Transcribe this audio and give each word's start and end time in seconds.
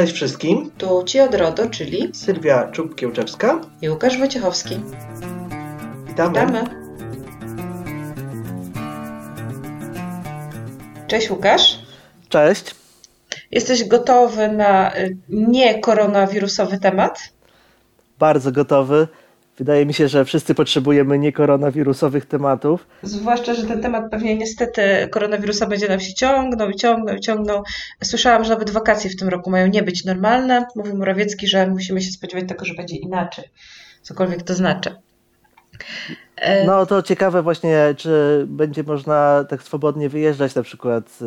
Cześć 0.00 0.12
wszystkim. 0.12 0.70
Tu 0.78 1.02
Ci 1.06 1.20
od 1.20 1.34
RODO, 1.34 1.68
czyli 1.68 2.10
Sylwia 2.14 2.70
Czub-Kiełczewska 2.72 3.60
i 3.82 3.90
Łukasz 3.90 4.18
Wojciechowski. 4.18 4.80
Witamy. 6.06 6.40
Witamy. 6.40 6.64
Cześć 11.06 11.30
Łukasz. 11.30 11.78
Cześć. 12.28 12.74
Jesteś 13.50 13.84
gotowy 13.84 14.48
na 14.48 14.96
y, 14.96 15.16
niekoronawirusowy 15.28 16.78
temat? 16.78 17.18
Bardzo 18.18 18.52
gotowy. 18.52 19.08
Wydaje 19.60 19.86
mi 19.86 19.94
się, 19.94 20.08
że 20.08 20.24
wszyscy 20.24 20.54
potrzebujemy 20.54 21.18
niekoronawirusowych 21.18 22.26
tematów. 22.26 22.86
Zwłaszcza, 23.02 23.54
że 23.54 23.62
ten 23.62 23.82
temat 23.82 24.10
pewnie 24.10 24.36
niestety 24.36 24.82
koronawirusa 25.10 25.66
będzie 25.66 25.88
nam 25.88 26.00
się 26.00 26.14
ciągnął 26.14 26.70
i 26.70 26.76
ciągnął 26.76 27.16
i 27.16 27.20
ciągnął. 27.20 27.62
Słyszałam, 28.02 28.44
że 28.44 28.50
nawet 28.50 28.70
wakacje 28.70 29.10
w 29.10 29.16
tym 29.16 29.28
roku 29.28 29.50
mają 29.50 29.66
nie 29.66 29.82
być 29.82 30.04
normalne. 30.04 30.66
Mówił 30.76 30.96
Morawiecki, 30.96 31.46
że 31.46 31.66
musimy 31.66 32.02
się 32.02 32.10
spodziewać 32.10 32.48
tego, 32.48 32.64
że 32.64 32.74
będzie 32.74 32.96
inaczej. 32.96 33.44
Cokolwiek 34.02 34.42
to 34.42 34.54
znaczy. 34.54 34.94
E, 36.36 36.64
no 36.64 36.86
to 36.86 37.02
ciekawe 37.02 37.42
właśnie, 37.42 37.94
czy 37.96 38.44
będzie 38.48 38.82
można 38.82 39.44
tak 39.48 39.62
swobodnie 39.62 40.08
wyjeżdżać 40.08 40.54
na 40.54 40.62
przykład 40.62 41.18
y, 41.22 41.24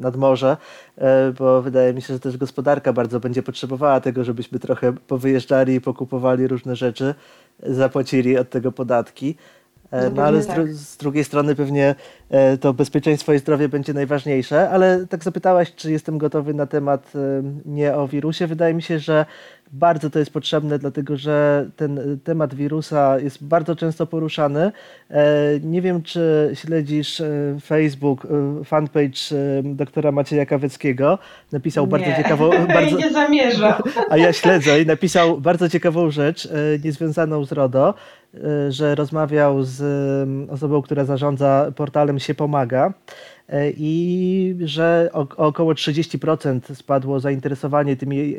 nad 0.00 0.16
morze, 0.16 0.56
e, 0.98 1.32
bo 1.38 1.62
wydaje 1.62 1.94
mi 1.94 2.02
się, 2.02 2.14
że 2.14 2.20
też 2.20 2.36
gospodarka 2.36 2.92
bardzo 2.92 3.20
będzie 3.20 3.42
potrzebowała 3.42 4.00
tego, 4.00 4.24
żebyśmy 4.24 4.58
trochę 4.58 4.92
powyjeżdżali 4.92 5.74
i 5.74 5.80
pokupowali 5.80 6.48
różne 6.48 6.76
rzeczy, 6.76 7.14
zapłacili 7.62 8.38
od 8.38 8.50
tego 8.50 8.72
podatki. 8.72 9.36
E, 9.90 10.10
no, 10.10 10.22
ale 10.22 10.42
z, 10.42 10.46
dru 10.46 10.64
tak. 10.64 10.74
z, 10.74 10.96
drugiej 10.96 11.24
strony 11.24 11.54
pewnie 11.54 11.94
to 12.60 12.74
bezpieczeństwo 12.74 13.32
i 13.32 13.38
zdrowie 13.38 13.68
będzie 13.68 13.94
najważniejsze, 13.94 14.70
ale 14.70 15.06
tak 15.06 15.24
zapytałaś, 15.24 15.74
czy 15.74 15.92
jestem 15.92 16.18
gotowy 16.18 16.54
na 16.54 16.66
temat 16.66 17.12
nie 17.64 17.94
o 17.94 18.08
wirusie. 18.08 18.46
Wydaje 18.46 18.74
mi 18.74 18.82
się, 18.82 18.98
że 18.98 19.26
bardzo 19.72 20.10
to 20.10 20.18
jest 20.18 20.30
potrzebne, 20.30 20.78
dlatego 20.78 21.16
że 21.16 21.66
ten 21.76 22.18
temat 22.24 22.54
wirusa 22.54 23.18
jest 23.18 23.44
bardzo 23.44 23.76
często 23.76 24.06
poruszany. 24.06 24.72
E, 25.10 25.24
nie 25.62 25.82
wiem, 25.82 26.02
czy 26.02 26.50
śledzisz 26.54 27.20
e, 27.20 27.30
Facebook, 27.64 28.24
e, 28.60 28.64
fanpage 28.64 29.20
doktora 29.62 30.12
Macieja 30.12 30.46
Kaweckiego. 30.46 31.18
Napisał 31.52 31.84
nie. 31.84 31.90
bardzo 31.90 32.06
ciekawą... 32.16 32.50
Bardzo, 32.74 32.96
nie 32.96 33.12
zamierzam. 33.12 33.82
A 34.10 34.16
ja 34.16 34.32
śledzę 34.32 34.82
i 34.82 34.86
napisał 34.86 35.40
bardzo 35.40 35.68
ciekawą 35.68 36.10
rzecz, 36.10 36.48
niezwiązaną 36.84 37.44
z 37.44 37.52
RODO, 37.52 37.94
że 38.68 38.94
rozmawiał 38.94 39.62
z 39.62 39.82
osobą, 40.50 40.82
która 40.82 41.04
zarządza 41.04 41.72
portalem 41.76 42.18
Się 42.18 42.34
Pomaga 42.34 42.92
i 43.76 44.56
że 44.60 45.10
około 45.36 45.72
30% 45.72 46.74
spadło 46.74 47.20
zainteresowanie 47.20 47.96
tymi 47.96 48.36
e, 48.36 48.38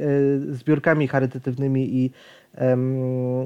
zbiórkami 0.50 1.08
charytatywnymi 1.08 1.96
i 1.96 2.12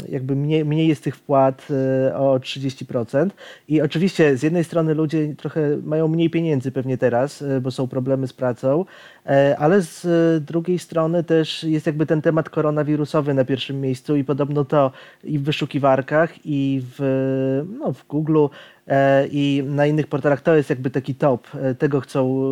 jakby 0.09 0.36
mniej, 0.36 0.66
mniej 0.66 0.88
jest 0.88 1.04
tych 1.04 1.16
wpłat 1.16 1.67
e, 2.08 2.17
o 2.17 2.38
30%. 2.38 3.30
I 3.67 3.82
oczywiście 3.82 4.38
z 4.38 4.44
jednej 4.44 4.64
strony 4.64 4.94
ludzie 4.94 5.36
trochę 5.36 5.78
mają 5.84 6.08
mniej 6.08 6.30
pieniędzy 6.30 6.72
pewnie 6.72 6.98
teraz, 6.98 7.44
bo 7.62 7.72
są 7.72 7.88
problemy 7.88 8.28
z 8.28 8.34
pracą, 8.34 8.86
ale 9.58 9.82
z 9.82 10.06
drugiej 10.44 10.80
strony 10.80 11.23
też 11.23 11.64
jest 11.64 11.86
jakby 11.86 12.06
ten 12.06 12.22
temat 12.22 12.50
koronawirusowy 12.50 13.34
na 13.34 13.45
pierwszym 13.45 13.82
miejscu 13.82 14.16
i 14.16 14.23
podobno 14.23 14.66
to 14.66 14.92
i 15.23 15.39
w 15.39 15.44
wyszukiwarkach, 15.44 16.45
i 16.45 16.82
w, 16.98 17.66
no, 17.80 17.94
w 17.94 18.08
Google 18.08 18.48
E, 18.80 18.80
i 19.31 19.64
na 19.66 19.86
innych 19.86 20.08
portalach 20.08 20.42
to 20.42 20.56
jest 20.56 20.70
jakby 20.70 20.89
taki 20.89 21.16
top. 21.16 21.47
E, 21.56 21.75
tego 21.75 22.02
chcą 22.02 22.44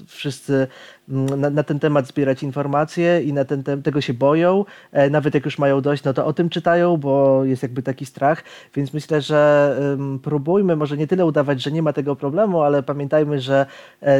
e, 0.00 0.06
wszyscy 0.06 0.66
na, 1.08 1.50
na 1.50 1.62
ten 1.62 1.78
temat 1.78 2.06
zbierać 2.06 2.42
informacje 2.42 3.22
i 3.22 3.32
na 3.32 3.44
ten, 3.44 3.82
tego 3.82 4.00
się 4.00 4.14
boją. 4.14 4.64
Nawet 5.10 5.34
jak 5.34 5.44
już 5.44 5.58
mają 5.58 5.80
dość, 5.80 6.04
no 6.04 6.14
to 6.14 6.26
o 6.26 6.32
tym 6.32 6.48
czytają, 6.48 6.96
bo 6.96 7.44
jest 7.44 7.62
jakby 7.62 7.82
taki 7.82 8.06
strach. 8.06 8.42
Więc 8.74 8.94
myślę, 8.94 9.20
że 9.20 9.76
próbujmy 10.22 10.76
może 10.76 10.96
nie 10.96 11.06
tyle 11.06 11.26
udawać, 11.26 11.62
że 11.62 11.72
nie 11.72 11.82
ma 11.82 11.92
tego 11.92 12.16
problemu, 12.16 12.62
ale 12.62 12.82
pamiętajmy, 12.82 13.40
że 13.40 13.66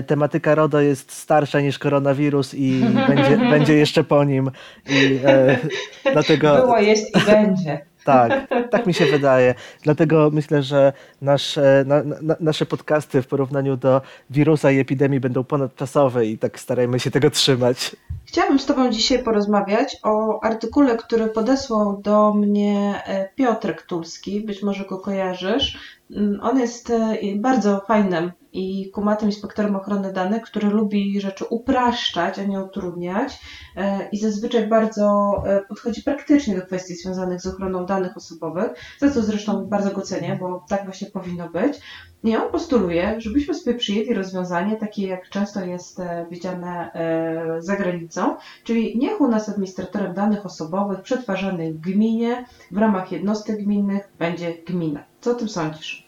tematyka 0.06 0.54
RODO 0.54 0.80
jest 0.80 1.12
starsza 1.12 1.60
niż 1.60 1.78
koronawirus 1.78 2.54
i 2.54 2.84
będzie, 3.08 3.36
będzie 3.36 3.74
jeszcze 3.74 4.04
po 4.04 4.24
nim. 4.24 4.50
I, 4.90 5.20
dlatego... 6.12 6.56
Było, 6.56 6.78
jest 6.78 7.16
i 7.16 7.26
będzie. 7.26 7.93
Tak, 8.04 8.48
tak 8.72 8.86
mi 8.86 8.94
się 8.94 9.06
wydaje. 9.06 9.54
Dlatego 9.82 10.30
myślę, 10.32 10.62
że 10.62 10.92
nasze, 11.22 11.84
na, 11.86 12.02
na, 12.02 12.36
nasze 12.40 12.66
podcasty 12.66 13.22
w 13.22 13.26
porównaniu 13.26 13.76
do 13.76 14.02
wirusa 14.30 14.70
i 14.70 14.78
epidemii 14.78 15.20
będą 15.20 15.44
ponadczasowe 15.44 16.26
i 16.26 16.38
tak 16.38 16.60
starajmy 16.60 17.00
się 17.00 17.10
tego 17.10 17.30
trzymać. 17.30 17.96
Chciałabym 18.34 18.58
z 18.58 18.66
Tobą 18.66 18.90
dzisiaj 18.90 19.22
porozmawiać 19.22 19.96
o 20.02 20.44
artykule, 20.44 20.96
który 20.96 21.26
podesłał 21.26 22.00
do 22.02 22.34
mnie 22.34 23.02
e, 23.06 23.28
Piotrek 23.34 23.82
Tulski. 23.82 24.40
Być 24.40 24.62
może 24.62 24.84
go 24.84 24.98
kojarzysz. 24.98 25.78
Mm, 26.10 26.40
on 26.42 26.60
jest 26.60 26.90
e, 26.90 27.16
bardzo 27.36 27.80
fajnym 27.88 28.32
i 28.52 28.90
kumatym 28.90 29.28
inspektorem 29.28 29.76
ochrony 29.76 30.12
danych, 30.12 30.42
który 30.42 30.68
lubi 30.68 31.20
rzeczy 31.20 31.44
upraszczać, 31.44 32.38
a 32.38 32.44
nie 32.44 32.60
utrudniać 32.60 33.40
e, 33.76 34.08
i 34.12 34.18
zazwyczaj 34.18 34.66
bardzo 34.66 35.34
podchodzi 35.68 36.02
praktycznie 36.02 36.56
do 36.56 36.66
kwestii 36.66 36.94
związanych 36.94 37.40
z 37.40 37.46
ochroną 37.46 37.86
danych 37.86 38.16
osobowych, 38.16 38.72
za 38.98 39.10
co 39.10 39.22
zresztą 39.22 39.66
bardzo 39.66 39.90
go 39.90 40.02
cenię, 40.02 40.38
bo 40.40 40.64
tak 40.68 40.84
właśnie 40.84 41.10
powinno 41.10 41.48
być. 41.48 41.80
I 42.24 42.36
on 42.36 42.52
postuluje, 42.52 43.14
żebyśmy 43.18 43.54
sobie 43.54 43.78
przyjęli 43.78 44.14
rozwiązanie 44.14 44.76
takie, 44.76 45.06
jak 45.06 45.28
często 45.28 45.64
jest 45.64 46.00
widziane 46.30 46.90
za 47.58 47.76
granicą, 47.76 48.23
czyli 48.64 48.98
niech 48.98 49.20
u 49.20 49.28
nas 49.28 49.48
administratorem 49.48 50.14
danych 50.14 50.46
osobowych 50.46 51.02
przetwarzanych 51.02 51.74
w 51.74 51.80
gminie 51.80 52.44
w 52.70 52.78
ramach 52.78 53.12
jednostek 53.12 53.62
gminnych 53.62 54.12
będzie 54.18 54.54
gmina. 54.54 55.04
Co 55.20 55.30
o 55.30 55.34
tym 55.34 55.48
sądzisz? 55.48 56.03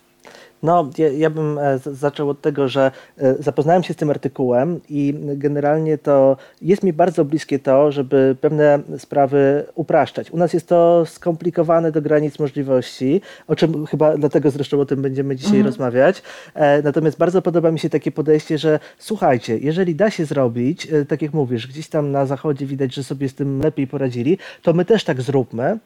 No, 0.67 0.91
ja, 0.99 1.09
ja 1.09 1.31
bym 1.31 1.59
e, 1.59 1.79
zaczął 1.79 2.31
od 2.31 2.41
tego, 2.41 2.69
że 2.69 2.91
e, 3.19 3.35
zapoznałem 3.39 3.83
się 3.83 3.95
z 3.95 3.97
tym 3.97 4.11
artykułem 4.11 4.81
i 4.89 5.15
generalnie 5.21 5.99
to 5.99 6.37
jest 6.63 6.83
mi 6.83 6.93
bardzo 6.93 7.25
bliskie 7.25 7.59
to, 7.59 7.93
żeby 7.93 8.37
pewne 8.41 8.79
sprawy 8.99 9.65
upraszczać. 9.75 10.31
U 10.31 10.37
nas 10.37 10.53
jest 10.53 10.69
to 10.69 11.07
skomplikowane 11.07 11.93
do 11.93 12.03
granic 12.03 12.39
możliwości, 12.39 13.21
o 13.47 13.57
czym 13.57 13.87
chyba 13.87 14.17
dlatego 14.17 14.51
zresztą 14.51 14.81
o 14.81 14.87
tym 14.87 15.03
będziemy 15.03 15.37
dzisiaj 15.37 15.57
mhm. 15.57 15.67
rozmawiać. 15.67 16.23
E, 16.55 16.83
natomiast 16.83 17.19
bardzo 17.19 17.43
podoba 17.43 17.71
mi 17.71 17.79
się 17.79 17.91
takie 17.91 18.13
podejście, 18.13 18.59
że 18.59 18.79
słuchajcie, 18.99 19.59
jeżeli 19.59 19.95
da 19.95 20.11
się 20.11 20.25
zrobić, 20.25 20.89
tak 21.09 21.23
jak 21.23 21.33
mówisz, 21.33 21.67
gdzieś 21.67 21.89
tam 21.89 22.11
na 22.11 22.27
zachodzie 22.27 22.67
widać, 22.67 22.95
że 22.95 23.05
sobie 23.05 23.29
z 23.29 23.35
tym 23.35 23.61
lepiej 23.61 23.87
poradzili, 23.87 24.39
to 24.63 24.73
my 24.73 24.85
też 24.85 25.05
tak 25.05 25.23
zróbmy. 25.23 25.79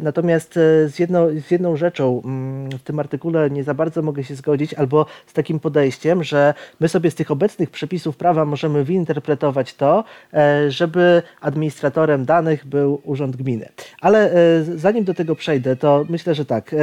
Natomiast 0.00 0.54
z, 0.86 0.98
jedno, 0.98 1.26
z 1.46 1.50
jedną 1.50 1.76
rzeczą 1.76 2.22
mm, 2.24 2.70
w 2.70 2.82
tym 2.82 2.98
artykule 3.00 3.50
nie 3.50 3.64
za 3.64 3.74
bardzo 3.74 4.03
mogę 4.04 4.24
się 4.24 4.34
zgodzić, 4.34 4.74
albo 4.74 5.06
z 5.26 5.32
takim 5.32 5.60
podejściem, 5.60 6.24
że 6.24 6.54
my 6.80 6.88
sobie 6.88 7.10
z 7.10 7.14
tych 7.14 7.30
obecnych 7.30 7.70
przepisów 7.70 8.16
prawa 8.16 8.44
możemy 8.44 8.84
winterpretować 8.84 9.74
to, 9.74 10.04
e, 10.34 10.70
żeby 10.70 11.22
administratorem 11.40 12.24
danych 12.24 12.66
był 12.66 13.00
Urząd 13.04 13.36
Gminy. 13.36 13.68
Ale 14.00 14.32
e, 14.32 14.64
zanim 14.76 15.04
do 15.04 15.14
tego 15.14 15.34
przejdę, 15.36 15.76
to 15.76 16.04
myślę, 16.08 16.34
że 16.34 16.44
tak, 16.44 16.74
e, 16.74 16.76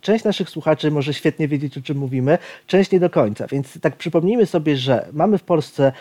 część 0.00 0.24
naszych 0.24 0.50
słuchaczy 0.50 0.90
może 0.90 1.14
świetnie 1.14 1.48
wiedzieć, 1.48 1.78
o 1.78 1.82
czym 1.82 1.98
mówimy, 1.98 2.38
część 2.66 2.90
nie 2.90 3.00
do 3.00 3.10
końca. 3.10 3.46
Więc 3.46 3.80
tak 3.80 3.96
przypomnijmy 3.96 4.46
sobie, 4.46 4.76
że 4.76 5.06
mamy 5.12 5.38
w 5.38 5.42
Polsce 5.42 5.92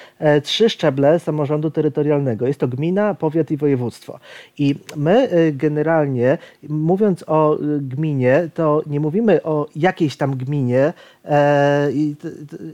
trzy 0.43 0.69
szczeble 0.69 1.19
samorządu 1.19 1.71
terytorialnego. 1.71 2.47
Jest 2.47 2.59
to 2.59 2.67
gmina, 2.67 3.13
powiat 3.13 3.51
i 3.51 3.57
województwo. 3.57 4.19
I 4.57 4.75
my 4.95 5.29
generalnie, 5.53 6.37
mówiąc 6.69 7.23
o 7.27 7.57
gminie, 7.81 8.49
to 8.53 8.81
nie 8.87 8.99
mówimy 8.99 9.43
o 9.43 9.67
jakiejś 9.75 10.17
tam 10.17 10.35
gminie, 10.35 10.48
gminie 10.49 10.93
e, 11.25 11.91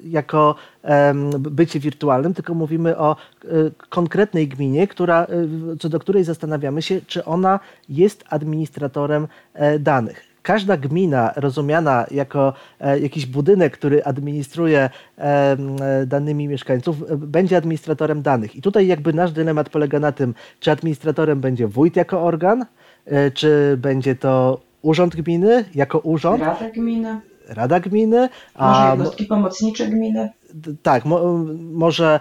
jako 0.04 0.56
bycie 1.40 1.80
wirtualnym, 1.80 2.34
tylko 2.34 2.54
mówimy 2.54 2.98
o 2.98 3.16
e, 3.16 3.48
konkretnej 3.90 4.48
gminie, 4.48 4.88
która, 4.88 5.24
e, 5.24 5.28
co 5.80 5.90
do 5.90 6.00
której 6.00 6.24
zastanawiamy 6.24 6.82
się, 6.82 7.02
czy 7.08 7.26
ona 7.26 7.60
jest 7.90 8.24
administratorem 8.30 9.28
danych 9.80 10.36
każda 10.42 10.78
gmina 10.78 11.34
rozumiana 11.36 12.06
jako 12.12 12.54
jakiś 13.02 13.26
budynek, 13.26 13.74
który 13.74 14.04
administruje 14.04 14.90
danymi 16.06 16.48
mieszkańców, 16.48 17.18
będzie 17.18 17.58
administratorem 17.58 18.22
danych. 18.22 18.56
I 18.56 18.62
tutaj 18.62 18.88
jakby 18.88 19.14
nasz 19.14 19.32
dylemat 19.32 19.70
polega 19.70 20.00
na 20.00 20.12
tym, 20.12 20.34
czy 20.60 20.72
administratorem 20.72 21.40
będzie 21.42 21.68
wójt 21.68 21.96
jako 21.96 22.24
organ, 22.24 22.66
czy 23.34 23.78
będzie 23.78 24.16
to 24.16 24.60
urząd 24.82 25.16
gminy 25.16 25.66
jako 25.76 26.00
urząd. 26.00 26.42
Rada 26.42 26.70
gminy 26.70 27.22
Rada 27.50 27.80
Gminy. 27.80 28.30
A 28.54 28.72
może 28.72 28.90
jednostki 28.90 29.26
pomocnicze 29.26 29.88
gminy. 29.88 30.30
Tak, 30.84 31.06
mo, 31.06 31.46
może 31.72 32.20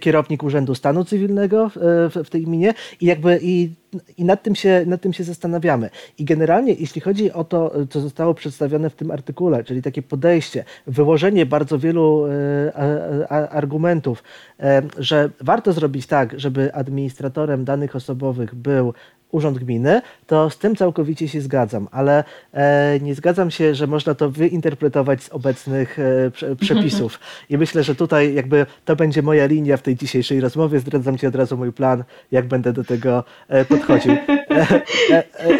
kierownik 0.00 0.42
Urzędu 0.42 0.74
Stanu 0.74 1.04
Cywilnego 1.04 1.70
w, 1.76 2.24
w 2.24 2.30
tej 2.30 2.42
gminie 2.42 2.74
i 3.00 3.06
jakby 3.06 3.38
i, 3.42 3.70
i 4.16 4.24
nad, 4.24 4.42
tym 4.42 4.54
się, 4.54 4.84
nad 4.86 5.00
tym 5.00 5.12
się 5.12 5.24
zastanawiamy. 5.24 5.90
I 6.18 6.24
generalnie, 6.24 6.72
jeśli 6.72 7.00
chodzi 7.00 7.32
o 7.32 7.44
to, 7.44 7.72
co 7.90 8.00
zostało 8.00 8.34
przedstawione 8.34 8.90
w 8.90 8.94
tym 8.94 9.10
artykule, 9.10 9.64
czyli 9.64 9.82
takie 9.82 10.02
podejście, 10.02 10.64
wyłożenie 10.86 11.46
bardzo 11.46 11.78
wielu 11.78 12.26
e, 12.26 13.28
argumentów, 13.52 14.22
e, 14.60 14.82
że 14.98 15.30
warto 15.40 15.72
zrobić 15.72 16.06
tak, 16.06 16.40
żeby 16.40 16.74
administratorem 16.74 17.64
danych 17.64 17.96
osobowych 17.96 18.54
był 18.54 18.94
Urząd 19.32 19.58
Gminy, 19.58 20.02
to 20.26 20.50
z 20.50 20.58
tym 20.58 20.76
całkowicie 20.76 21.28
się 21.28 21.40
zgadzam, 21.40 21.88
ale 21.90 22.24
e, 22.52 23.00
nie 23.00 23.14
zgadzam 23.14 23.50
się, 23.50 23.74
że 23.74 23.86
można 23.86 24.14
to 24.14 24.30
wyinterpretować 24.30 25.22
z 25.22 25.28
obecnych 25.28 25.98
e, 25.98 26.54
przepisów. 26.56 27.20
I 27.50 27.58
myślę, 27.58 27.82
że 27.82 27.94
tutaj 27.94 28.34
jakby 28.34 28.66
to 28.84 28.96
będzie 28.96 29.22
moja 29.22 29.46
linia 29.46 29.76
w 29.76 29.82
tej 29.82 29.96
dzisiejszej 29.96 30.40
rozmowie. 30.40 30.80
Zdradzam 30.80 31.18
Ci 31.18 31.26
od 31.26 31.34
razu 31.34 31.56
mój 31.56 31.72
plan, 31.72 32.04
jak 32.32 32.48
będę 32.48 32.72
do 32.72 32.84
tego 32.84 33.24
e, 33.48 33.64
podchodził. 33.64 34.12
E, 34.12 34.66
e, 35.10 35.24
e, 35.38 35.58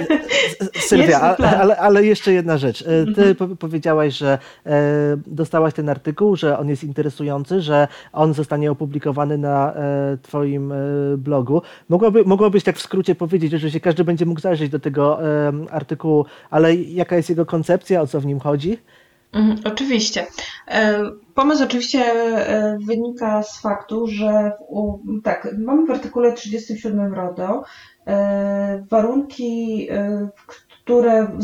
Sylwia, 0.89 1.21
ale, 1.21 1.77
ale, 1.77 2.05
jeszcze 2.05 2.33
jedna 2.33 2.59
rzecz. 2.59 2.85
Ty 3.15 3.25
mhm. 3.29 3.57
powiedziałaś, 3.57 4.15
że 4.15 4.39
dostałaś 5.27 5.75
ten 5.75 5.89
artykuł, 5.89 6.37
że 6.37 6.59
on 6.59 6.69
jest 6.69 6.85
interesujący, 6.85 7.61
że 7.61 7.89
on 8.13 8.35
zostanie 8.35 8.71
opublikowany 8.71 9.39
na 9.39 9.75
Twoim 10.23 10.73
blogu. 11.17 11.63
Mogłaby, 11.89 12.25
mogłabyś 12.25 12.65
tak 12.65 12.77
w 12.77 12.83
skrócie 12.83 13.15
powiedzieć, 13.15 13.53
że 13.61 13.71
się 13.71 13.81
każdy 13.81 14.05
będzie 14.05 14.27
mógł 14.27 14.41
zajrzeć 14.41 14.71
do 14.71 14.81
tego 14.81 15.19
artykułu, 15.71 16.25
ale 16.51 16.75
jaka 16.75 17.17
jest 17.17 17.29
jego 17.29 17.47
koncepcja, 17.47 18.01
o 18.01 18.07
co 18.07 18.21
w 18.21 18.27
nim 18.27 18.41
chodzi? 18.41 18.79
Mhm, 19.33 19.59
oczywiście. 19.65 20.27
Pomysł 21.35 21.65
oczywiście 21.65 22.05
wynika 22.87 23.43
z 23.43 23.61
faktu, 23.61 24.07
że 24.07 24.53
w, 24.71 25.23
tak, 25.23 25.49
mamy 25.59 25.87
w 25.87 25.91
artykule 25.91 26.33
37 26.33 27.15
RODO 27.15 27.65
E, 28.07 28.87
warunki, 28.91 29.89
e, 29.91 30.29
które 30.85 31.38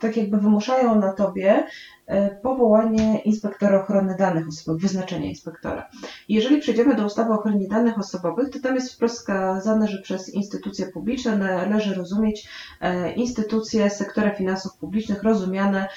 tak 0.00 0.16
jakby 0.16 0.38
wymuszają 0.38 1.00
na 1.00 1.12
tobie 1.12 1.66
e, 2.06 2.30
powołanie 2.30 3.20
inspektora 3.24 3.82
ochrony 3.82 4.16
danych 4.18 4.48
osobowych, 4.48 4.82
wyznaczenie 4.82 5.28
inspektora. 5.28 5.88
Jeżeli 6.28 6.60
przejdziemy 6.60 6.96
do 6.96 7.06
ustawy 7.06 7.32
o 7.32 7.34
ochronie 7.34 7.68
danych 7.68 7.98
osobowych, 7.98 8.50
to 8.50 8.58
tam 8.60 8.74
jest 8.74 8.94
wprost 8.94 9.18
wskazane, 9.18 9.88
że 9.88 10.02
przez 10.02 10.34
instytucje 10.34 10.86
publiczne 10.86 11.36
należy 11.36 11.94
rozumieć 11.94 12.48
instytucje 13.16 13.90
sektora 13.90 14.30
finansów 14.30 14.76
publicznych 14.76 15.22
rozumiane 15.22 15.88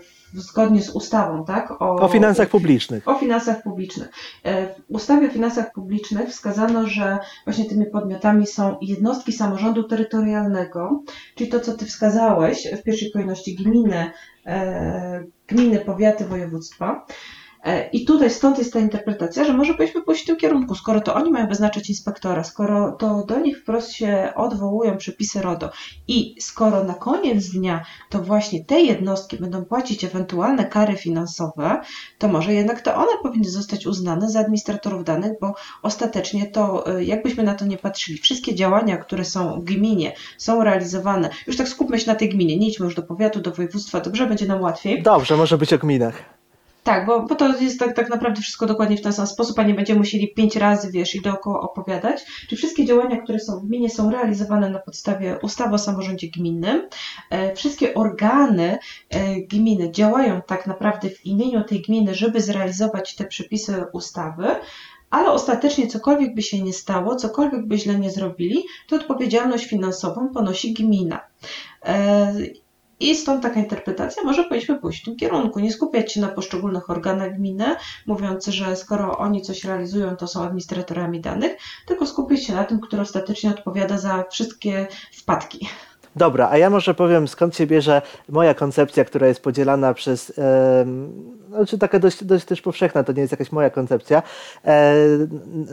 w 0.00 0.23
zgodnie 0.34 0.82
z 0.82 0.90
ustawą, 0.90 1.44
tak? 1.44 1.82
O, 1.82 1.96
o 1.96 2.08
finansach 2.08 2.48
publicznych. 2.48 3.08
O 3.08 3.14
finansach 3.14 3.62
publicznych. 3.62 4.08
E, 4.42 4.66
w 4.66 4.82
ustawie 4.88 5.28
o 5.28 5.30
finansach 5.30 5.72
publicznych 5.72 6.28
wskazano, 6.28 6.86
że 6.86 7.18
właśnie 7.44 7.64
tymi 7.64 7.86
podmiotami 7.86 8.46
są 8.46 8.76
jednostki 8.82 9.32
samorządu 9.32 9.82
terytorialnego, 9.82 11.02
czyli 11.34 11.50
to, 11.50 11.60
co 11.60 11.76
Ty 11.76 11.86
wskazałeś, 11.86 12.68
w 12.80 12.82
pierwszej 12.82 13.12
kolejności 13.12 13.54
gminy, 13.54 14.10
e, 14.46 15.24
gminy, 15.48 15.78
powiaty, 15.78 16.24
województwa. 16.24 17.06
E, 17.64 17.88
I 17.88 18.04
tutaj 18.04 18.30
stąd 18.30 18.58
jest 18.58 18.72
ta 18.72 18.78
interpretacja, 18.78 19.44
że 19.44 19.52
może 19.52 19.74
powinniśmy 19.74 20.02
pójść 20.02 20.22
w 20.22 20.26
tym 20.26 20.36
kierunku, 20.36 20.74
skoro 20.74 21.00
to 21.00 21.14
oni 21.14 21.30
mają 21.30 21.46
wyznaczyć 21.46 21.88
inspektora, 21.88 22.44
skoro 22.44 22.92
to 22.92 23.24
do 23.28 23.38
nich 23.38 23.58
wprost 23.58 23.92
się 23.92 24.32
odwołują 24.36 24.96
przepisy 24.96 25.42
RODO 25.42 25.70
i 26.08 26.34
skoro 26.40 26.84
na 26.84 26.94
koniec 26.94 27.50
dnia 27.50 27.84
to 28.10 28.18
właśnie 28.18 28.64
te 28.64 28.80
jednostki 28.80 29.36
będą 29.36 29.64
płacić 29.64 30.04
ewentualne 30.04 30.64
kary 30.64 30.96
finansowe, 30.96 31.80
to 32.18 32.28
może 32.28 32.54
jednak 32.54 32.80
to 32.80 32.94
one 32.94 33.12
powinny 33.22 33.50
zostać 33.50 33.86
uznane 33.86 34.30
za 34.30 34.40
administratorów 34.40 35.04
danych, 35.04 35.32
bo 35.40 35.54
ostatecznie 35.82 36.46
to, 36.46 36.86
e, 36.96 37.04
jakbyśmy 37.04 37.42
na 37.42 37.54
to 37.54 37.66
nie 37.66 37.78
patrzyli, 37.78 38.18
wszystkie 38.18 38.54
działania, 38.54 38.96
które 38.96 39.24
są 39.24 39.60
w 39.60 39.64
gminie, 39.64 40.12
są 40.38 40.64
realizowane, 40.64 41.30
już 41.46 41.56
tak 41.56 41.68
skupmy 41.68 41.98
się 41.98 42.06
na 42.06 42.14
tej 42.14 42.28
gminie, 42.28 42.56
nie 42.56 42.68
idźmy 42.68 42.84
już 42.84 42.94
do 42.94 43.02
powiatu, 43.02 43.40
do 43.40 43.50
województwa, 43.50 44.00
dobrze, 44.00 44.26
będzie 44.26 44.46
nam 44.46 44.62
łatwiej. 44.62 45.02
Dobrze, 45.02 45.36
może 45.36 45.58
być 45.58 45.72
o 45.72 45.78
gminach. 45.78 46.43
Tak, 46.84 47.06
bo, 47.06 47.22
bo 47.22 47.34
to 47.34 47.60
jest 47.60 47.78
tak, 47.78 47.96
tak 47.96 48.10
naprawdę 48.10 48.40
wszystko 48.40 48.66
dokładnie 48.66 48.96
w 48.96 49.02
ten 49.02 49.12
sam 49.12 49.26
sposób, 49.26 49.58
a 49.58 49.62
nie 49.62 49.74
będziemy 49.74 49.98
musieli 49.98 50.34
pięć 50.34 50.56
razy, 50.56 50.90
wiesz, 50.90 51.14
i 51.14 51.20
dookoła 51.20 51.60
opowiadać. 51.60 52.24
Czy 52.48 52.56
wszystkie 52.56 52.84
działania, 52.84 53.22
które 53.22 53.38
są 53.38 53.60
w 53.60 53.66
gminie, 53.66 53.90
są 53.90 54.10
realizowane 54.10 54.70
na 54.70 54.78
podstawie 54.78 55.38
ustawy 55.42 55.74
o 55.74 55.78
samorządzie 55.78 56.28
gminnym. 56.28 56.88
E, 57.30 57.54
wszystkie 57.54 57.94
organy 57.94 58.78
e, 59.10 59.40
gminy 59.40 59.90
działają 59.90 60.42
tak 60.46 60.66
naprawdę 60.66 61.10
w 61.10 61.26
imieniu 61.26 61.64
tej 61.64 61.82
gminy, 61.82 62.14
żeby 62.14 62.40
zrealizować 62.40 63.14
te 63.14 63.24
przepisy 63.24 63.84
ustawy 63.92 64.46
ale 65.10 65.30
ostatecznie 65.30 65.86
cokolwiek 65.86 66.34
by 66.34 66.42
się 66.42 66.62
nie 66.62 66.72
stało, 66.72 67.16
cokolwiek 67.16 67.66
by 67.66 67.78
źle 67.78 67.98
nie 67.98 68.10
zrobili, 68.10 68.64
to 68.88 68.96
odpowiedzialność 68.96 69.66
finansową 69.66 70.28
ponosi 70.28 70.74
gmina. 70.74 71.20
I 73.04 73.16
stąd 73.16 73.42
taka 73.42 73.60
interpretacja, 73.60 74.22
może 74.22 74.44
powinniśmy 74.44 74.78
pójść 74.78 75.02
w 75.02 75.04
tym 75.04 75.16
kierunku, 75.16 75.60
nie 75.60 75.72
skupiać 75.72 76.12
się 76.12 76.20
na 76.20 76.28
poszczególnych 76.28 76.90
organach 76.90 77.36
gminy, 77.36 77.64
mówiąc, 78.06 78.46
że 78.46 78.76
skoro 78.76 79.18
oni 79.18 79.42
coś 79.42 79.64
realizują, 79.64 80.16
to 80.16 80.26
są 80.26 80.42
administratorami 80.42 81.20
danych, 81.20 81.56
tylko 81.86 82.06
skupić 82.06 82.46
się 82.46 82.54
na 82.54 82.64
tym, 82.64 82.80
który 82.80 83.02
ostatecznie 83.02 83.50
odpowiada 83.50 83.98
za 83.98 84.24
wszystkie 84.30 84.86
wpadki. 85.12 85.68
Dobra, 86.16 86.48
a 86.50 86.58
ja 86.58 86.70
może 86.70 86.94
powiem 86.94 87.28
skąd 87.28 87.56
się 87.56 87.66
bierze 87.66 88.02
moja 88.28 88.54
koncepcja, 88.54 89.04
która 89.04 89.26
jest 89.26 89.42
podzielana 89.42 89.94
przez, 89.94 90.38
e, 90.38 90.86
znaczy 91.48 91.78
taka 91.78 91.98
dość, 91.98 92.24
dość 92.24 92.44
też 92.44 92.62
powszechna, 92.62 93.04
to 93.04 93.12
nie 93.12 93.20
jest 93.20 93.32
jakaś 93.32 93.52
moja 93.52 93.70
koncepcja, 93.70 94.22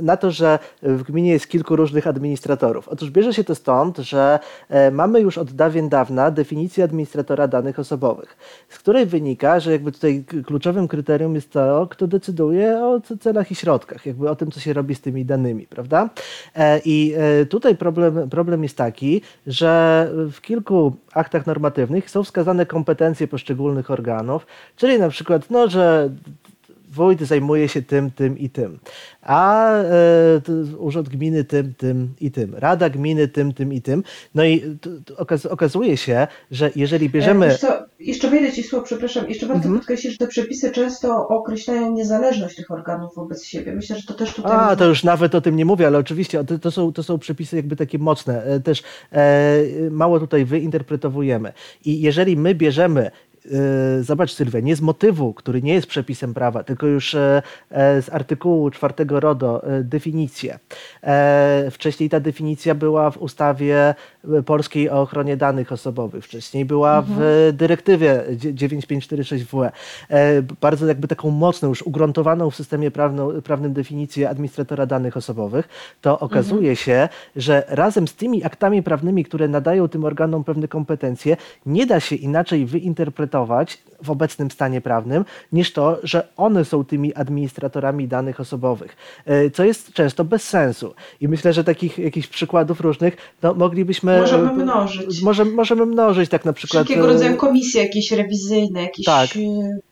na 0.02 0.18
to, 0.18 0.32
że 0.32 0.60
w 0.82 1.04
gminie 1.04 1.32
jest 1.32 1.48
kilku 1.48 1.76
różnych 1.76 2.08
administratorów. 2.08 2.88
Otóż 2.88 3.12
bierze 3.12 3.34
się 3.34 3.44
to 3.44 3.56
stąd, 3.56 3.98
że 3.98 4.40
e, 4.70 4.92
mamy 4.92 5.20
już 5.20 5.38
od 5.38 5.52
dawien 5.52 5.90
dawna 5.90 6.32
definicję 6.32 6.84
administratora 6.84 7.48
danych 7.48 7.80
osobowych, 7.80 8.38
z 8.70 8.80
której 8.80 9.06
wynika, 9.06 9.60
że 9.60 9.72
jakby 9.72 9.92
tutaj 9.92 10.24
kluczowym 10.46 10.88
kryterium 10.88 11.36
jest 11.36 11.52
to, 11.52 11.88
kto 11.90 12.08
decyduje 12.08 12.80
o 12.86 13.02
celach 13.20 13.52
i 13.52 13.56
środkach, 13.56 14.06
jakby 14.06 14.30
o 14.30 14.36
tym, 14.36 14.52
co 14.52 14.60
się 14.60 14.74
robi 14.74 14.96
z 14.96 15.02
tymi 15.02 15.26
danymi, 15.26 15.68
prawda? 15.68 16.10
E, 16.56 16.82
I 16.86 17.14
e, 17.18 17.46
tutaj 17.46 17.76
problem, 17.76 18.30
problem 18.30 18.64
jest 18.64 18.78
taki, 18.78 19.22
że 19.48 20.12
w 20.32 20.42
kilku 20.42 20.96
aktach 21.14 21.46
normatywnych 21.46 22.10
są 22.10 22.24
wskazane 22.24 22.66
kompetencje 22.66 23.28
poszczególnych 23.28 23.92
organów, 23.92 24.48
czyli 24.76 25.00
na 25.00 25.10
przykład, 25.10 25.50
no, 25.50 25.70
że 25.70 26.10
wójt 26.92 27.22
zajmuje 27.22 27.68
się 27.68 27.82
tym, 27.82 28.12
tym 28.12 28.38
i 28.38 28.50
tym, 28.50 28.80
a 29.22 29.72
e, 29.74 30.42
urząd 30.78 31.10
gminy 31.10 31.44
tym, 31.44 31.74
tym 31.78 32.14
i 32.22 32.32
tym, 32.32 32.56
rada 32.56 32.90
gminy 32.90 33.28
tym, 33.28 33.54
tym 33.54 33.74
i 33.74 33.82
tym. 33.82 34.04
No 34.36 34.46
i 34.46 34.78
okaz 35.18 35.46
okazuje 35.46 35.98
się, 35.98 36.28
że 36.52 36.72
jeżeli 36.76 37.10
bierzemy. 37.10 37.46
E, 37.46 37.58
co, 37.58 37.68
jeszcze 38.00 38.30
wejdę 38.30 38.52
ci 38.52 38.64
słowo, 38.64 38.86
przepraszam, 38.86 39.30
jeszcze 39.30 39.46
warto 39.46 39.64
mhm. 39.64 39.80
podkreślić, 39.80 40.14
że 40.14 40.18
te 40.18 40.28
przepisy 40.28 40.72
często 40.72 41.28
określają 41.28 41.94
niezależność 41.94 42.56
tych 42.56 42.72
organów 42.72 43.16
wobec 43.16 43.44
siebie. 43.44 43.76
Myślę, 43.76 43.96
że 43.96 44.08
to 44.08 44.14
też 44.14 44.34
tutaj. 44.34 44.52
A, 44.56 44.76
to 44.76 44.86
już 44.86 45.04
nawet 45.04 45.36
o 45.36 45.42
tym 45.42 45.56
nie 45.56 45.66
mówię, 45.66 45.88
ale 45.88 45.98
oczywiście 45.98 46.44
to, 46.44 46.60
to, 46.60 46.72
są, 46.72 46.94
to 46.94 47.04
są 47.04 47.20
przepisy 47.20 47.56
jakby 47.56 47.76
takie 47.76 48.00
mocne. 48.00 48.44
E, 48.44 48.60
też 48.60 48.84
e, 49.12 49.64
mało 49.92 50.20
tutaj 50.20 50.46
wyinterpretowujemy. 50.46 51.54
I 51.86 52.02
jeżeli 52.02 52.38
my 52.38 52.56
bierzemy 52.56 53.12
zobacz 54.02 54.34
Sylwia, 54.34 54.60
nie 54.60 54.76
z 54.76 54.82
motywu, 54.82 55.34
który 55.34 55.62
nie 55.62 55.74
jest 55.74 55.88
przepisem 55.88 56.34
prawa, 56.34 56.64
tylko 56.64 56.88
już 56.88 57.16
e, 57.16 57.42
e, 57.70 58.02
z 58.02 58.10
artykułu 58.10 58.70
czwartego 58.70 59.20
RODO 59.20 59.62
definicję. 59.84 60.60
Wcześniej 61.72 62.10
ta 62.10 62.20
definicja 62.20 62.76
była 62.76 63.12
w 63.12 63.18
ustawie 63.18 63.96
polskiej 64.46 64.90
o 64.90 65.02
ochronie 65.02 65.38
danych 65.38 65.72
osobowych, 65.72 66.26
wcześniej 66.26 66.66
była 66.66 66.98
mhm. 66.98 67.18
w 67.20 67.54
dyrektywie 67.54 68.24
9546WE. 68.32 69.72
Bardzo 70.62 70.88
jakby 70.88 71.08
taką 71.08 71.30
mocną, 71.30 71.70
już 71.70 71.82
ugruntowaną 71.82 72.50
w 72.50 72.56
systemie 72.56 72.92
prawnym 73.44 73.74
definicję 73.74 74.30
administratora 74.30 74.86
danych 74.86 75.18
osobowych, 75.18 75.70
to 76.02 76.20
okazuje 76.20 76.70
mhm. 76.70 76.76
się, 76.76 77.10
że 77.36 77.64
razem 77.68 78.08
z 78.08 78.16
tymi 78.16 78.44
aktami 78.44 78.84
prawnymi, 78.84 79.26
które 79.26 79.48
nadają 79.48 79.88
tym 79.88 80.04
organom 80.06 80.44
pewne 80.44 80.68
kompetencje, 80.68 81.38
nie 81.66 81.86
da 81.86 82.00
się 82.00 82.16
inaczej 82.16 82.66
wyinterpretować 82.66 83.31
interpretować 83.32 83.78
w 84.04 84.12
obecnym 84.12 84.52
stanie 84.52 84.82
prawnym, 84.82 85.26
niż 85.52 85.74
to, 85.74 86.00
że 86.04 86.28
one 86.38 86.66
są 86.66 86.86
tymi 86.86 87.14
administratorami 87.14 88.08
danych 88.08 88.40
osobowych, 88.40 88.96
e, 89.26 89.50
co 89.50 89.64
jest 89.64 89.94
często 89.94 90.24
bez 90.24 90.44
sensu. 90.44 90.94
I 91.22 91.28
myślę, 91.28 91.54
że 91.54 91.64
takich 91.64 91.98
jakichś 91.98 92.28
przykładów 92.28 92.82
różnych 92.82 93.18
no, 93.42 93.54
moglibyśmy... 93.54 94.22
Możemy 94.22 94.54
mnożyć. 94.54 95.22
Możemy, 95.22 95.52
możemy 95.52 95.86
mnożyć 95.86 96.30
tak 96.30 96.46
na 96.46 96.54
przykład... 96.54 96.86
Wszelkiego 96.86 97.08
e, 97.08 97.14
rodzaju 97.14 97.38
komisje 97.38 97.84
jakieś 97.84 98.12
rewizyjne, 98.12 98.82
jakieś... 98.82 99.06
Tak. 99.06 99.30
E, 99.36 99.40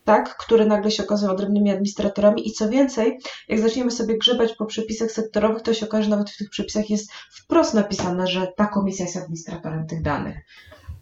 tak, 0.05 0.37
które 0.37 0.65
nagle 0.65 0.91
się 0.91 1.03
okazują 1.03 1.31
odrębnymi 1.31 1.71
administratorami 1.71 2.47
i 2.47 2.51
co 2.51 2.69
więcej, 2.69 3.19
jak 3.49 3.59
zaczniemy 3.59 3.91
sobie 3.91 4.17
grzebać 4.17 4.53
po 4.55 4.65
przepisach 4.65 5.11
sektorowych, 5.11 5.61
to 5.61 5.73
się 5.73 5.85
okaże, 5.85 6.03
że 6.03 6.09
nawet 6.09 6.29
w 6.29 6.37
tych 6.37 6.49
przepisach 6.49 6.89
jest 6.89 7.11
wprost 7.31 7.73
napisane, 7.73 8.27
że 8.27 8.47
ta 8.55 8.67
komisja 8.67 9.05
jest 9.05 9.17
administratorem 9.17 9.87
tych 9.87 10.01
danych. 10.01 10.37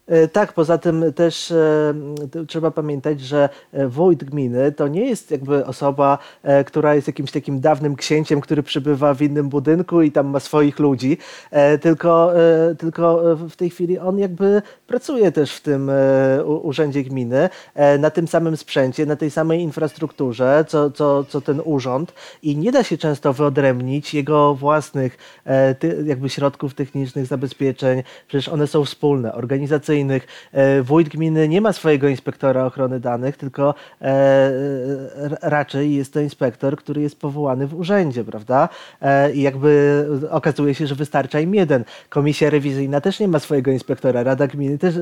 E, 0.07 0.27
tak, 0.27 0.53
poza 0.53 0.77
tym 0.77 1.13
też 1.13 1.51
e, 1.51 1.93
trzeba 2.47 2.71
pamiętać, 2.71 3.21
że 3.21 3.49
e, 3.73 3.87
wójt 3.87 4.23
gminy 4.23 4.71
to 4.71 4.87
nie 4.87 5.09
jest 5.09 5.31
jakby 5.31 5.65
osoba, 5.65 6.17
która 6.65 6.95
jest 6.95 7.07
jakimś 7.07 7.31
takim 7.31 7.59
dawnym 7.59 7.95
księciem, 7.95 8.41
który 8.41 8.63
przybywa 8.63 9.13
w 9.13 9.21
innym 9.21 9.49
budynku 9.49 10.01
i 10.01 10.11
tam 10.11 10.27
ma 10.27 10.39
swoich 10.39 10.79
ludzi, 10.79 11.17
tylko, 11.81 12.31
tylko 12.77 13.35
w 13.35 13.55
tej 13.55 13.69
chwili 13.69 13.99
on 13.99 14.19
jakby 14.19 14.61
pracuje 14.87 15.31
też 15.31 15.53
w 15.53 15.61
tym 15.61 15.91
urzędzie 16.45 17.03
gminy, 17.03 17.49
na 17.99 18.09
tym 18.09 18.27
samym 18.27 18.57
sprzęcie, 18.57 19.05
na 19.05 19.15
tej 19.15 19.31
samej 19.31 19.61
infrastrukturze, 19.61 20.65
co, 20.67 20.91
co, 20.91 21.23
co 21.23 21.41
ten 21.41 21.61
urząd 21.65 22.13
i 22.43 22.57
nie 22.57 22.71
da 22.71 22.83
się 22.83 22.97
często 22.97 23.33
wyodrębnić 23.33 24.13
jego 24.13 24.55
własnych 24.55 25.17
jakby 26.05 26.29
środków 26.29 26.73
technicznych, 26.73 27.25
zabezpieczeń, 27.25 28.03
przecież 28.27 28.49
one 28.49 28.67
są 28.67 28.85
wspólne, 28.85 29.33
organizacyjne, 29.33 29.96
operacyjnych. 29.97 30.27
E, 30.51 30.81
wójt 30.81 31.09
gminy 31.09 31.47
nie 31.47 31.61
ma 31.61 31.73
swojego 31.73 32.07
inspektora 32.07 32.65
ochrony 32.65 32.99
danych, 32.99 33.37
tylko 33.37 33.75
e, 34.01 34.51
raczej 35.41 35.95
jest 35.95 36.13
to 36.13 36.19
inspektor, 36.19 36.77
który 36.77 37.01
jest 37.01 37.19
powołany 37.19 37.67
w 37.67 37.73
urzędzie, 37.73 38.23
prawda? 38.23 38.69
E, 39.01 39.31
I 39.31 39.41
jakby 39.41 40.05
okazuje 40.29 40.75
się, 40.75 40.87
że 40.87 40.95
wystarcza 40.95 41.39
im 41.39 41.55
jeden. 41.55 41.83
Komisja 42.09 42.49
rewizyjna 42.49 43.01
też 43.01 43.19
nie 43.19 43.27
ma 43.27 43.39
swojego 43.39 43.71
inspektora, 43.71 44.23
Rada 44.23 44.47
Gminy 44.47 44.77
też, 44.77 44.95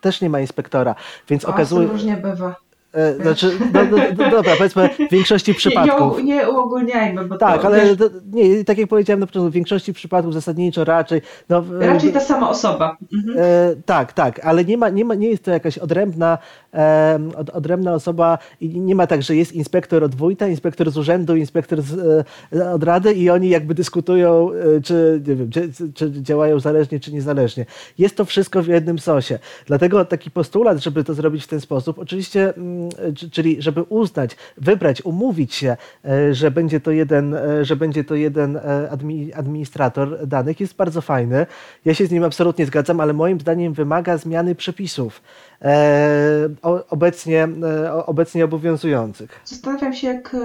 też 0.00 0.20
nie 0.20 0.30
ma 0.30 0.40
inspektora, 0.40 0.94
więc 1.28 1.44
o, 1.44 1.48
okazuje... 1.48 1.88
różnie 1.88 2.16
bywa. 2.16 2.67
E, 2.92 3.14
znaczy, 3.14 3.50
no, 3.74 3.80
no, 3.90 3.96
no, 4.18 4.30
dobra, 4.30 4.56
powiedzmy 4.56 4.88
w 5.08 5.12
większości 5.12 5.54
przypadków. 5.54 6.18
Nie, 6.18 6.24
nie, 6.24 6.50
uogólniajmy, 6.50 7.24
bo 7.24 7.38
Tak, 7.38 7.60
to, 7.60 7.66
ale 7.66 7.84
wiesz, 7.84 8.10
nie, 8.32 8.64
tak 8.64 8.78
jak 8.78 8.88
powiedziałem 8.88 9.20
na 9.20 9.26
początku, 9.26 9.50
w 9.50 9.54
większości 9.54 9.92
przypadków 9.92 10.34
zasadniczo 10.34 10.84
raczej. 10.84 11.22
No, 11.48 11.64
raczej 11.80 12.12
ta 12.12 12.20
sama 12.20 12.50
osoba. 12.50 12.96
Mhm. 13.12 13.38
E, 13.38 13.76
tak, 13.86 14.12
tak, 14.12 14.46
ale 14.46 14.64
nie, 14.64 14.76
ma, 14.76 14.88
nie, 14.88 15.04
ma, 15.04 15.14
nie 15.14 15.28
jest 15.28 15.44
to 15.44 15.50
jakaś 15.50 15.78
odrębna, 15.78 16.38
e, 16.74 17.18
od, 17.36 17.50
odrębna 17.50 17.94
osoba 17.94 18.38
i 18.60 18.80
nie 18.80 18.94
ma 18.94 19.06
tak, 19.06 19.22
że 19.22 19.36
jest 19.36 19.52
inspektor 19.52 20.04
od 20.04 20.14
wójta, 20.14 20.48
inspektor 20.48 20.90
z 20.90 20.96
urzędu, 20.96 21.36
inspektor 21.36 21.82
z, 21.82 22.24
e, 22.52 22.72
od 22.72 22.84
rady 22.84 23.12
i 23.12 23.30
oni 23.30 23.48
jakby 23.48 23.74
dyskutują, 23.74 24.50
e, 24.52 24.80
czy, 24.80 25.22
nie 25.26 25.34
wiem, 25.34 25.50
czy, 25.50 25.92
czy 25.94 26.22
działają 26.22 26.60
zależnie, 26.60 27.00
czy 27.00 27.12
niezależnie. 27.12 27.66
Jest 27.98 28.16
to 28.16 28.24
wszystko 28.24 28.62
w 28.62 28.66
jednym 28.66 28.98
sosie. 28.98 29.38
Dlatego 29.66 30.04
taki 30.04 30.30
postulat, 30.30 30.78
żeby 30.78 31.04
to 31.04 31.14
zrobić 31.14 31.44
w 31.44 31.48
ten 31.48 31.60
sposób, 31.60 31.98
oczywiście 31.98 32.54
mm, 32.56 32.87
czyli 33.32 33.62
żeby 33.62 33.82
uznać, 33.82 34.36
wybrać, 34.56 35.02
umówić 35.04 35.54
się, 35.54 35.76
e, 36.04 36.34
że 36.34 36.50
będzie 36.50 36.80
to 36.80 36.90
jeden, 36.90 37.34
e, 37.34 37.64
że 37.64 37.76
będzie 37.76 38.04
to 38.04 38.14
jeden 38.14 38.56
e, 38.56 38.90
administrator 39.34 40.26
danych, 40.26 40.60
jest 40.60 40.76
bardzo 40.76 41.00
fajny. 41.00 41.46
Ja 41.84 41.94
się 41.94 42.06
z 42.06 42.10
nim 42.10 42.24
absolutnie 42.24 42.66
zgadzam, 42.66 43.00
ale 43.00 43.12
moim 43.12 43.40
zdaniem 43.40 43.72
wymaga 43.72 44.16
zmiany 44.16 44.54
przepisów. 44.54 45.22
Obecnie, 46.90 47.48
obecnie 48.06 48.44
obowiązujących. 48.44 49.40
Zastanawiam 49.44 49.92
się, 49.94 50.06
jak 50.06 50.36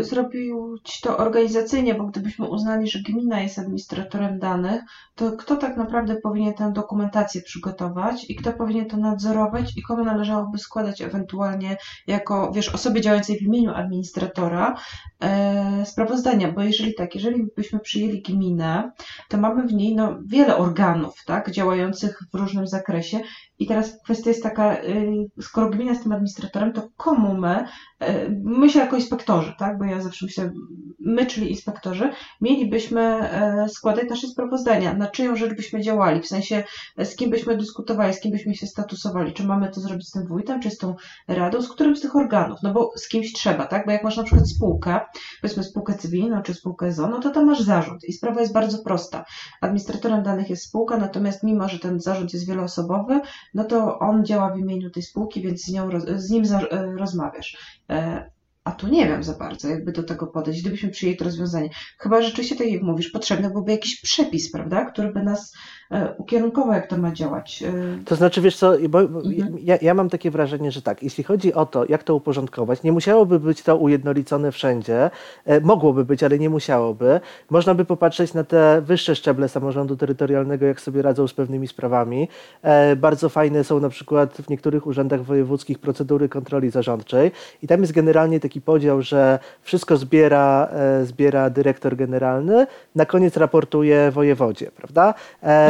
zrobić 0.00 1.00
to 1.02 1.16
organizacyjnie, 1.16 1.94
bo 1.94 2.04
gdybyśmy 2.04 2.48
uznali, 2.48 2.88
że 2.88 2.98
gmina 2.98 3.40
jest 3.40 3.58
administratorem 3.58 4.38
danych, 4.38 4.82
to 5.14 5.32
kto 5.32 5.56
tak 5.56 5.76
naprawdę 5.76 6.16
powinien 6.16 6.54
tę 6.54 6.72
dokumentację 6.72 7.42
przygotować 7.42 8.30
i 8.30 8.36
kto 8.36 8.52
powinien 8.52 8.88
to 8.88 8.96
nadzorować 8.96 9.76
i 9.76 9.82
komu 9.82 10.04
należałoby 10.04 10.58
składać 10.58 11.02
ewentualnie 11.02 11.76
jako, 12.06 12.52
wiesz, 12.52 12.68
osobie 12.68 13.00
działającej 13.00 13.38
w 13.38 13.42
imieniu 13.42 13.74
administratora 13.74 14.74
e, 15.20 15.86
sprawozdania, 15.86 16.52
bo 16.52 16.62
jeżeli 16.62 16.94
tak, 16.94 17.14
jeżeli 17.14 17.46
byśmy 17.56 17.80
przyjęli 17.80 18.22
gminę, 18.22 18.92
to 19.28 19.38
mamy 19.38 19.66
w 19.66 19.72
niej 19.72 19.94
no, 19.94 20.18
wiele 20.26 20.56
organów, 20.56 21.14
tak, 21.26 21.50
działających 21.50 22.18
w 22.32 22.36
różnym 22.36 22.66
zakresie 22.66 23.20
i 23.58 23.66
teraz 23.66 24.02
kwestia 24.04 24.30
jest 24.30 24.42
taka, 24.42 24.82
y, 24.82 25.30
skoro 25.40 25.70
gmina 25.70 25.90
jest 25.90 26.02
tym 26.02 26.12
administratorem, 26.12 26.72
to 26.72 26.88
komu 26.96 27.34
my, 27.34 27.64
y, 28.02 28.40
my 28.44 28.70
się 28.70 28.78
jako 28.78 28.96
inspektorzy, 28.96 29.54
tak, 29.58 29.78
bo 29.78 29.84
ja 29.84 30.00
zawsze 30.00 30.26
myślę, 30.26 30.52
my, 31.00 31.26
czyli 31.26 31.50
inspektorzy, 31.50 32.12
mielibyśmy 32.40 33.30
y, 33.64 33.68
składać 33.68 34.08
nasze 34.10 34.28
sprawozdania, 34.28 34.94
na 34.94 35.06
czyją 35.06 35.36
rzecz 35.36 35.54
byśmy 35.54 35.80
działali, 35.80 36.20
w 36.20 36.26
sensie 36.26 36.64
z 37.04 37.16
kim 37.16 37.30
byśmy 37.30 37.56
dyskutowali, 37.56 38.14
z 38.14 38.20
kim 38.20 38.32
byśmy 38.32 38.54
się 38.54 38.66
statusowali, 38.66 39.32
czy 39.32 39.44
mamy 39.44 39.70
to 39.70 39.80
zrobić 39.80 40.08
z 40.08 40.10
tym 40.10 40.26
wójtem, 40.26 40.60
czy 40.60 40.70
z 40.70 40.78
tą 40.78 40.94
radą, 41.28 41.62
z 41.62 41.68
którym 41.68 41.96
z 41.96 42.00
tych 42.00 42.16
organów, 42.16 42.58
no 42.62 42.72
bo 42.72 42.92
z 42.96 43.08
kimś 43.08 43.32
trzeba, 43.32 43.66
tak, 43.66 43.86
bo 43.86 43.92
jak 43.92 44.04
masz 44.04 44.16
na 44.16 44.22
przykład 44.22 44.48
spółkę, 44.48 45.00
powiedzmy 45.42 45.64
spółkę 45.64 45.94
cywilną, 45.94 46.42
czy 46.42 46.54
spółkę 46.54 46.92
ZO, 46.92 47.08
no 47.08 47.20
to 47.20 47.30
tam 47.30 47.46
masz 47.46 47.60
zarząd. 47.60 48.04
I 48.04 48.12
sprawa 48.12 48.40
jest 48.40 48.52
bardzo 48.52 48.78
prosta. 48.78 49.24
Administratorem 49.60 50.22
danych 50.22 50.50
jest 50.50 50.62
spółka, 50.62 50.96
natomiast 50.96 51.42
mimo, 51.42 51.68
że 51.68 51.78
ten 51.78 52.00
zarząd 52.00 52.32
jest 52.32 52.46
wieloosobowy, 52.46 53.20
no 53.54 53.64
to 53.64 53.98
on 53.98 54.24
działa 54.24 54.54
w 54.54 54.58
imieniu 54.58 54.90
tej 54.90 55.02
spółki, 55.02 55.42
więc 55.42 55.64
z, 55.64 55.72
nią, 55.72 55.88
z 56.16 56.30
nim 56.30 56.44
za, 56.46 56.60
e, 56.60 56.92
rozmawiasz. 56.96 57.80
E, 57.90 58.30
a 58.64 58.72
tu 58.72 58.88
nie 58.88 59.08
wiem 59.08 59.24
za 59.24 59.32
bardzo, 59.32 59.68
jakby 59.68 59.92
do 59.92 60.02
tego 60.02 60.26
podejść, 60.26 60.60
gdybyśmy 60.60 60.90
przyjęli 60.90 61.18
to 61.18 61.24
rozwiązanie. 61.24 61.68
Chyba 61.98 62.22
rzeczywiście, 62.22 62.56
tak 62.56 62.66
jak 62.66 62.82
mówisz, 62.82 63.10
potrzebny 63.10 63.50
byłby 63.50 63.72
jakiś 63.72 64.00
przepis, 64.00 64.52
prawda, 64.52 64.84
który 64.84 65.12
by 65.12 65.22
nas 65.22 65.54
ukierunkował, 66.18 66.74
jak 66.74 66.86
to 66.86 66.96
ma 66.96 67.12
działać. 67.12 67.62
E. 67.62 67.72
To 68.04 68.16
znaczy, 68.16 68.40
wiesz 68.40 68.56
co, 68.56 68.72
bo 68.88 69.00
mhm. 69.00 69.56
ja, 69.60 69.78
ja, 69.82 69.94
mam 69.94 70.10
takie 70.10 70.30
wrażenie, 70.30 70.72
że 70.72 70.82
tak, 70.82 71.02
jeśli 71.02 71.24
chodzi 71.24 71.54
o 71.54 71.66
to, 71.66 71.84
jak 71.88 72.02
to 72.02 72.14
uporządkować, 72.14 72.82
nie 72.82 72.92
musiałoby 72.92 73.40
być 73.40 73.62
to 73.62 73.76
ujednolicone 73.76 74.52
wszędzie, 74.52 75.10
e, 75.44 75.60
mogłoby 75.60 76.04
być, 76.04 76.22
ale 76.22 76.38
nie 76.38 76.50
musiałoby. 76.50 77.20
Można 77.50 77.74
by 77.74 77.84
popatrzeć 77.84 78.34
na 78.34 78.44
te 78.44 78.80
wyższe 78.80 79.16
szczeble 79.16 79.48
samorządu 79.48 79.96
terytorialnego, 79.96 80.66
jak 80.66 80.80
sobie 80.80 81.02
radzą 81.02 81.28
z 81.28 81.34
pewnymi 81.34 81.68
sprawami. 81.68 82.28
Bardzo 82.96 83.28
fajne 83.28 83.64
są 83.64 83.80
na 83.80 83.88
przykład 83.88 84.36
w 84.36 84.50
niektórych 84.50 84.86
urzędach 84.86 85.24
wojewódzkich 85.24 85.78
procedury 85.78 86.28
kontroli 86.28 86.70
zarządczej 86.70 87.32
i 87.62 87.66
tam 87.66 87.80
jest 87.80 87.92
generalnie 87.92 88.40
taki 88.40 88.60
podział, 88.60 89.02
że 89.02 89.38
wszystko 89.62 89.96
zbiera, 89.96 90.68
e, 90.72 91.06
zbiera 91.06 91.50
dyrektor 91.50 91.96
generalny, 91.96 92.66
na 92.94 93.06
koniec 93.06 93.36
raportuje 93.36 94.10
wojewodzie, 94.10 94.70
prawda? 94.70 95.14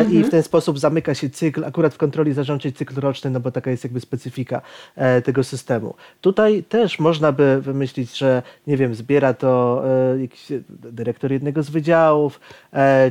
E, 0.04 0.06
mhm. 0.06 0.24
I 0.24 0.24
w 0.24 0.30
ten 0.30 0.42
sposób 0.42 0.78
zamyka 0.78 1.14
się 1.14 1.30
cykl, 1.30 1.64
akurat 1.64 1.94
w 1.94 1.98
kontroli 1.98 2.32
zarządczej 2.32 2.72
cykl 2.72 3.00
roczny, 3.00 3.30
no 3.30 3.40
bo 3.40 3.50
taka 3.50 3.70
jest 3.70 3.84
jakby 3.84 4.00
specyfika 4.00 4.62
e, 4.96 5.22
tego 5.22 5.44
systemu. 5.44 5.94
Tutaj 6.20 6.62
też 6.62 6.98
można 6.98 7.32
by 7.32 7.60
wymyślić, 7.60 8.18
że 8.18 8.42
nie 8.66 8.76
wiem, 8.76 8.94
zbiera 8.94 9.34
to 9.34 9.84
jakiś 10.20 10.46
dyrektor 10.68 11.32
jednego 11.32 11.62
z 11.62 11.70
wydziałów, 11.70 12.40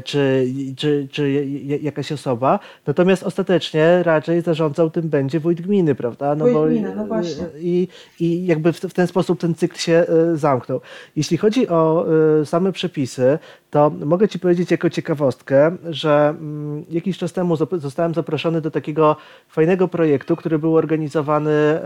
czy, 0.04 0.48
czy, 0.76 1.08
czy 1.12 1.46
jakaś 1.82 2.12
osoba, 2.12 2.60
natomiast 2.88 3.24
ostatecznie 3.24 4.04
raczej 4.04 4.42
zarządzał 4.42 4.90
tym 4.90 5.10
będzie 5.10 5.40
wójt 5.40 5.62
gminy, 5.62 5.96
prawda? 5.96 6.36
No 6.36 6.46
wójt 6.46 6.54
bo, 6.54 6.66
gminy, 6.66 6.96
no 6.96 7.06
właśnie. 7.06 7.46
I, 7.60 7.88
i 8.20 8.46
jakby 8.46 8.74
w, 8.74 8.80
w 8.80 8.94
ten 8.94 9.08
sposób 9.08 9.40
ten 9.40 9.56
cykl 9.56 9.78
się 9.78 9.94
e, 9.94 10.38
zamknął. 10.38 10.82
Jeśli 11.16 11.38
chodzi 11.38 11.68
o 11.68 12.06
e, 12.42 12.46
same 12.46 12.72
przepisy, 12.72 13.40
to 13.72 13.90
mogę 13.90 14.28
Ci 14.28 14.40
powiedzieć 14.40 14.72
jako 14.72 14.90
ciekawostkę, 14.90 15.78
że 15.90 16.30
mm, 16.30 16.83
jakiś 16.90 17.18
czas 17.18 17.34
temu 17.34 17.56
zostałem 17.74 18.14
zaproszony 18.14 18.62
do 18.62 18.72
takiego 18.72 19.16
fajnego 19.48 19.88
projektu, 19.88 20.36
który 20.36 20.60
był 20.60 20.76
organizowany 20.76 21.52
e, 21.52 21.82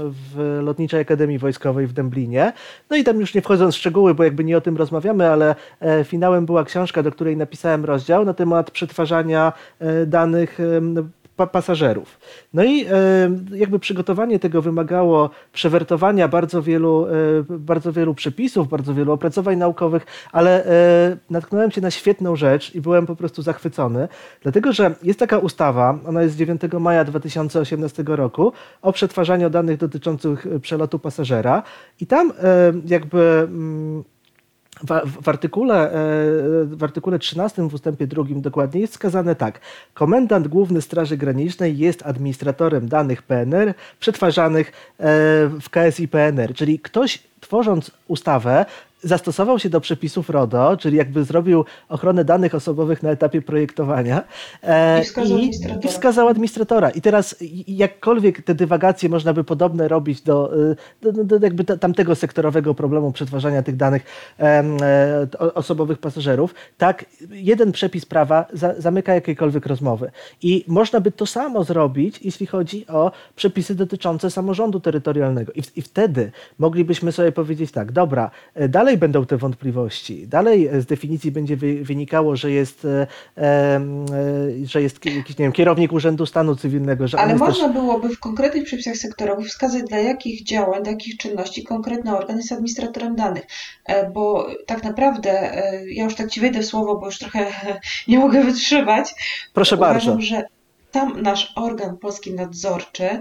w 0.00 0.58
Lotniczej 0.62 1.00
Akademii 1.00 1.38
Wojskowej 1.38 1.86
w 1.86 1.92
Dęblinie. 1.92 2.52
No 2.90 2.96
i 2.96 3.04
tam 3.04 3.20
już 3.20 3.34
nie 3.34 3.42
wchodząc 3.42 3.74
w 3.74 3.78
szczegóły, 3.78 4.14
bo 4.14 4.24
jakby 4.24 4.44
nie 4.44 4.56
o 4.56 4.60
tym 4.60 4.76
rozmawiamy, 4.76 5.30
ale 5.30 5.54
finałem 6.04 6.46
była 6.46 6.64
książka, 6.64 7.02
do 7.02 7.12
której 7.12 7.36
napisałem 7.36 7.84
rozdział 7.84 8.24
na 8.24 8.34
temat 8.34 8.70
przetwarzania 8.70 9.52
danych 10.06 10.58
pa 11.36 11.46
pasażerów. 11.46 12.18
No 12.54 12.64
i 12.64 12.84
e, 12.84 12.90
jakby 13.54 13.78
przygotowanie 13.78 14.38
tego 14.38 14.62
wymagało 14.62 15.30
przewertowania 15.52 16.28
bardzo 16.28 16.62
wielu, 16.62 17.06
e, 17.06 17.10
bardzo 17.48 17.92
wielu 17.92 18.14
przepisów, 18.14 18.68
bardzo 18.68 18.94
wielu 18.94 19.12
opracowań 19.12 19.58
naukowych, 19.58 20.06
ale 20.32 20.64
e, 20.66 21.16
natknąłem 21.30 21.70
się 21.70 21.80
na 21.80 21.90
świetną 21.90 22.36
rzecz 22.36 22.74
i 22.74 22.80
byłem 22.80 23.06
po 23.06 23.16
prostu 23.16 23.42
zachwycony, 23.42 24.08
dlatego 24.42 24.72
że 24.72 24.94
jest 25.02 25.18
taka 25.18 25.38
ustawa, 25.38 25.98
ona 26.06 26.22
jest 26.22 26.34
z 26.34 26.38
9 26.38 26.60
maja 26.80 27.04
2018 27.04 28.04
roku, 28.06 28.52
o 28.82 28.92
przetwarzaniu 28.92 29.50
danych 29.50 29.76
dotyczących 29.76 30.46
przelotu 30.62 30.98
pasażera 30.98 31.62
i 32.00 32.06
tam 32.06 32.32
jakby 32.86 33.46
mm, 33.48 34.04
w, 35.22 35.28
artykule, 35.28 35.92
e, 35.92 35.94
w 36.64 36.84
artykule 36.84 37.18
13 37.18 37.68
w 37.68 37.74
ustępie 37.74 38.06
2 38.06 38.24
dokładnie 38.28 38.80
jest 38.80 38.92
wskazane 38.92 39.34
tak. 39.34 39.60
Komendant 39.94 40.48
Główny 40.48 40.82
Straży 40.82 41.16
Granicznej 41.16 41.78
jest 41.78 42.02
administratorem 42.02 42.88
danych 42.88 43.22
PNR 43.22 43.74
przetwarzanych 44.00 44.68
e, 44.68 44.72
w 45.60 45.70
KSI 45.70 46.08
PNR, 46.08 46.54
czyli 46.54 46.78
ktoś 46.78 47.22
tworząc 47.40 47.90
ustawę 48.08 48.66
zastosował 49.04 49.58
się 49.58 49.68
do 49.68 49.80
przepisów 49.80 50.30
RODO, 50.30 50.76
czyli 50.76 50.96
jakby 50.96 51.24
zrobił 51.24 51.64
ochronę 51.88 52.24
danych 52.24 52.54
osobowych 52.54 53.02
na 53.02 53.10
etapie 53.10 53.42
projektowania 53.42 54.22
e, 54.62 55.00
i, 55.00 55.04
wskazał 55.04 55.38
i, 55.38 55.50
i, 55.82 55.88
wskazał 55.88 56.28
administratora. 56.28 56.90
I 56.90 57.00
teraz 57.00 57.36
jakkolwiek 57.68 58.42
te 58.42 58.54
dywagacje 58.54 59.08
można 59.08 59.32
by 59.32 59.44
podobne 59.44 59.88
robić 59.88 60.22
do, 60.22 60.52
do, 61.02 61.12
do 61.24 61.38
jakby 61.42 61.64
tamtego 61.64 62.14
sektorowego 62.14 62.74
problemu 62.74 63.12
przetwarzania 63.12 63.62
tych 63.62 63.76
danych 63.76 64.04
e, 64.40 64.64
osobowych 65.54 65.98
pasażerów, 65.98 66.54
tak 66.78 67.04
jeden 67.30 67.72
przepis 67.72 68.06
prawa 68.06 68.46
za, 68.52 68.74
zamyka 68.78 69.14
jakiekolwiek 69.14 69.66
rozmowy. 69.66 70.10
I 70.42 70.64
można 70.68 71.00
by 71.00 71.10
to 71.10 71.26
samo 71.26 71.64
zrobić, 71.64 72.20
jeśli 72.22 72.46
chodzi 72.46 72.86
o 72.86 73.12
przepisy 73.36 73.74
dotyczące 73.74 74.30
samorządu 74.30 74.80
terytorialnego. 74.80 75.52
I, 75.52 75.62
i 75.76 75.82
wtedy 75.82 76.32
moglibyśmy 76.58 77.12
sobie 77.12 77.32
powiedzieć 77.32 77.72
tak, 77.72 77.92
dobra, 77.92 78.30
e, 78.54 78.68
dalej 78.94 79.00
będą 79.00 79.26
te 79.26 79.36
wątpliwości, 79.36 80.28
dalej 80.28 80.70
z 80.78 80.86
definicji 80.86 81.30
będzie 81.32 81.56
wynikało, 81.82 82.36
że 82.36 82.50
jest, 82.50 82.84
e, 82.84 83.06
e, 83.36 83.80
że 84.64 84.82
jest 84.82 85.04
jakiś 85.04 85.38
nie 85.38 85.44
wiem, 85.44 85.52
kierownik 85.52 85.92
Urzędu 85.92 86.26
Stanu 86.26 86.56
Cywilnego. 86.56 87.08
Że 87.08 87.18
Ale 87.18 87.36
można 87.36 87.66
też... 87.66 87.74
byłoby 87.74 88.08
w 88.08 88.20
konkretnych 88.20 88.64
przepisach 88.64 88.96
sektorowych 88.96 89.46
wskazać, 89.46 89.82
dla 89.82 89.98
jakich 89.98 90.44
działań, 90.44 90.82
dla 90.82 90.92
jakich 90.92 91.16
czynności 91.16 91.64
konkretny 91.64 92.16
organ 92.16 92.36
jest 92.36 92.52
administratorem 92.52 93.16
danych. 93.16 93.44
Bo 94.14 94.46
tak 94.66 94.84
naprawdę, 94.84 95.52
ja 95.86 96.04
już 96.04 96.14
tak 96.14 96.30
ci 96.30 96.40
wejdę 96.40 96.60
w 96.60 96.66
słowo, 96.66 96.98
bo 96.98 97.06
już 97.06 97.18
trochę 97.18 97.46
nie 98.08 98.18
mogę 98.18 98.44
wytrzymać. 98.44 99.14
Proszę 99.52 99.76
Uważam, 99.76 100.16
bardzo. 100.16 100.20
że 100.20 100.44
tam 100.90 101.22
nasz 101.22 101.52
organ 101.56 101.96
polski 101.96 102.34
nadzorczy 102.34 103.20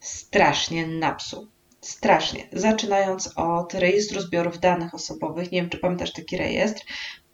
strasznie 0.00 0.86
napsuł. 0.86 1.53
Strasznie. 1.84 2.40
Zaczynając 2.52 3.32
od 3.36 3.74
rejestru 3.74 4.20
zbiorów 4.20 4.60
danych 4.60 4.94
osobowych, 4.94 5.52
nie 5.52 5.60
wiem 5.60 5.70
czy 5.70 5.78
pamiętasz 5.78 6.12
taki 6.12 6.36
rejestr, 6.36 6.82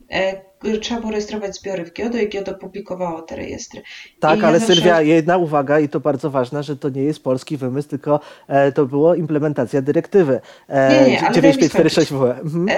e, 0.09 0.42
trzeba 0.80 1.00
było 1.00 1.12
rejestrować 1.12 1.57
zbiory 1.57 1.85
w 1.85 1.92
GIODO 1.92 2.19
i 2.19 2.28
GIODO 2.28 2.54
publikowało 2.54 3.23
te 3.23 3.37
rejestry. 3.37 3.83
Tak, 4.21 4.38
I 4.38 4.42
ale 4.42 4.52
ja 4.52 4.59
zawsze... 4.59 4.75
Sylwia, 4.75 5.00
jedna 5.00 5.37
uwaga 5.37 5.80
i 5.80 5.88
to 5.88 6.00
bardzo 6.00 6.30
ważna, 6.30 6.62
że 6.62 6.76
to 6.76 6.88
nie 6.88 7.02
jest 7.02 7.23
polski 7.23 7.57
wymysł, 7.57 7.88
tylko 7.88 8.21
e, 8.49 8.73
to 8.73 8.87
było 8.87 9.14
implementacja 9.14 9.83
dyrektywy 9.83 10.40
e, 10.69 11.04
nie, 11.04 11.11
nie, 11.11 11.16
9546 11.16 12.12
WE. 12.12 12.40
Mhm. 12.40 12.69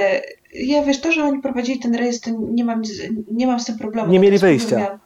Ja 0.54 0.84
wiesz, 0.84 1.00
to, 1.00 1.12
że 1.12 1.24
oni 1.24 1.42
prowadzili 1.42 1.78
ten 1.78 1.94
rejestr, 1.94 2.30
nie 2.50 2.64
mam, 2.64 2.82
nie 3.30 3.46
mam 3.46 3.60
z 3.60 3.64
tym 3.64 3.78
problemu. 3.78 4.12
Nie 4.12 4.20
mieli 4.20 4.38
wyjścia. 4.38 4.76
Tak. 4.76 4.98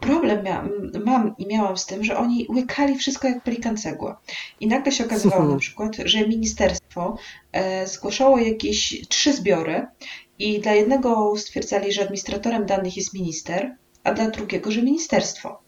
Problem 0.00 0.44
miałam, 0.44 0.70
mam 1.04 1.34
i 1.38 1.46
miałam 1.46 1.76
z 1.76 1.86
tym, 1.86 2.04
że 2.04 2.16
oni 2.16 2.46
łykali 2.50 2.98
wszystko 2.98 3.28
jak 3.28 3.42
pelikan 3.42 3.76
cegła. 3.76 4.20
I 4.60 4.66
nagle 4.66 4.92
się 4.92 5.04
okazywało 5.04 5.44
na 5.44 5.56
przykład, 5.56 5.96
że 6.04 6.28
ministerstwo 6.28 7.16
e, 7.52 7.86
zgłaszało 7.86 8.38
jakieś 8.38 9.08
trzy 9.08 9.32
zbiory 9.32 9.86
i 10.38 10.60
dla 10.60 10.72
jednego 10.72 11.36
stwierdzali, 11.36 11.92
że 11.92 12.02
administratorem 12.02 12.66
danych 12.66 12.96
jest 12.96 13.14
minister, 13.14 13.76
a 14.04 14.14
dla 14.14 14.30
drugiego, 14.30 14.70
że 14.70 14.82
ministerstwo. 14.82 15.67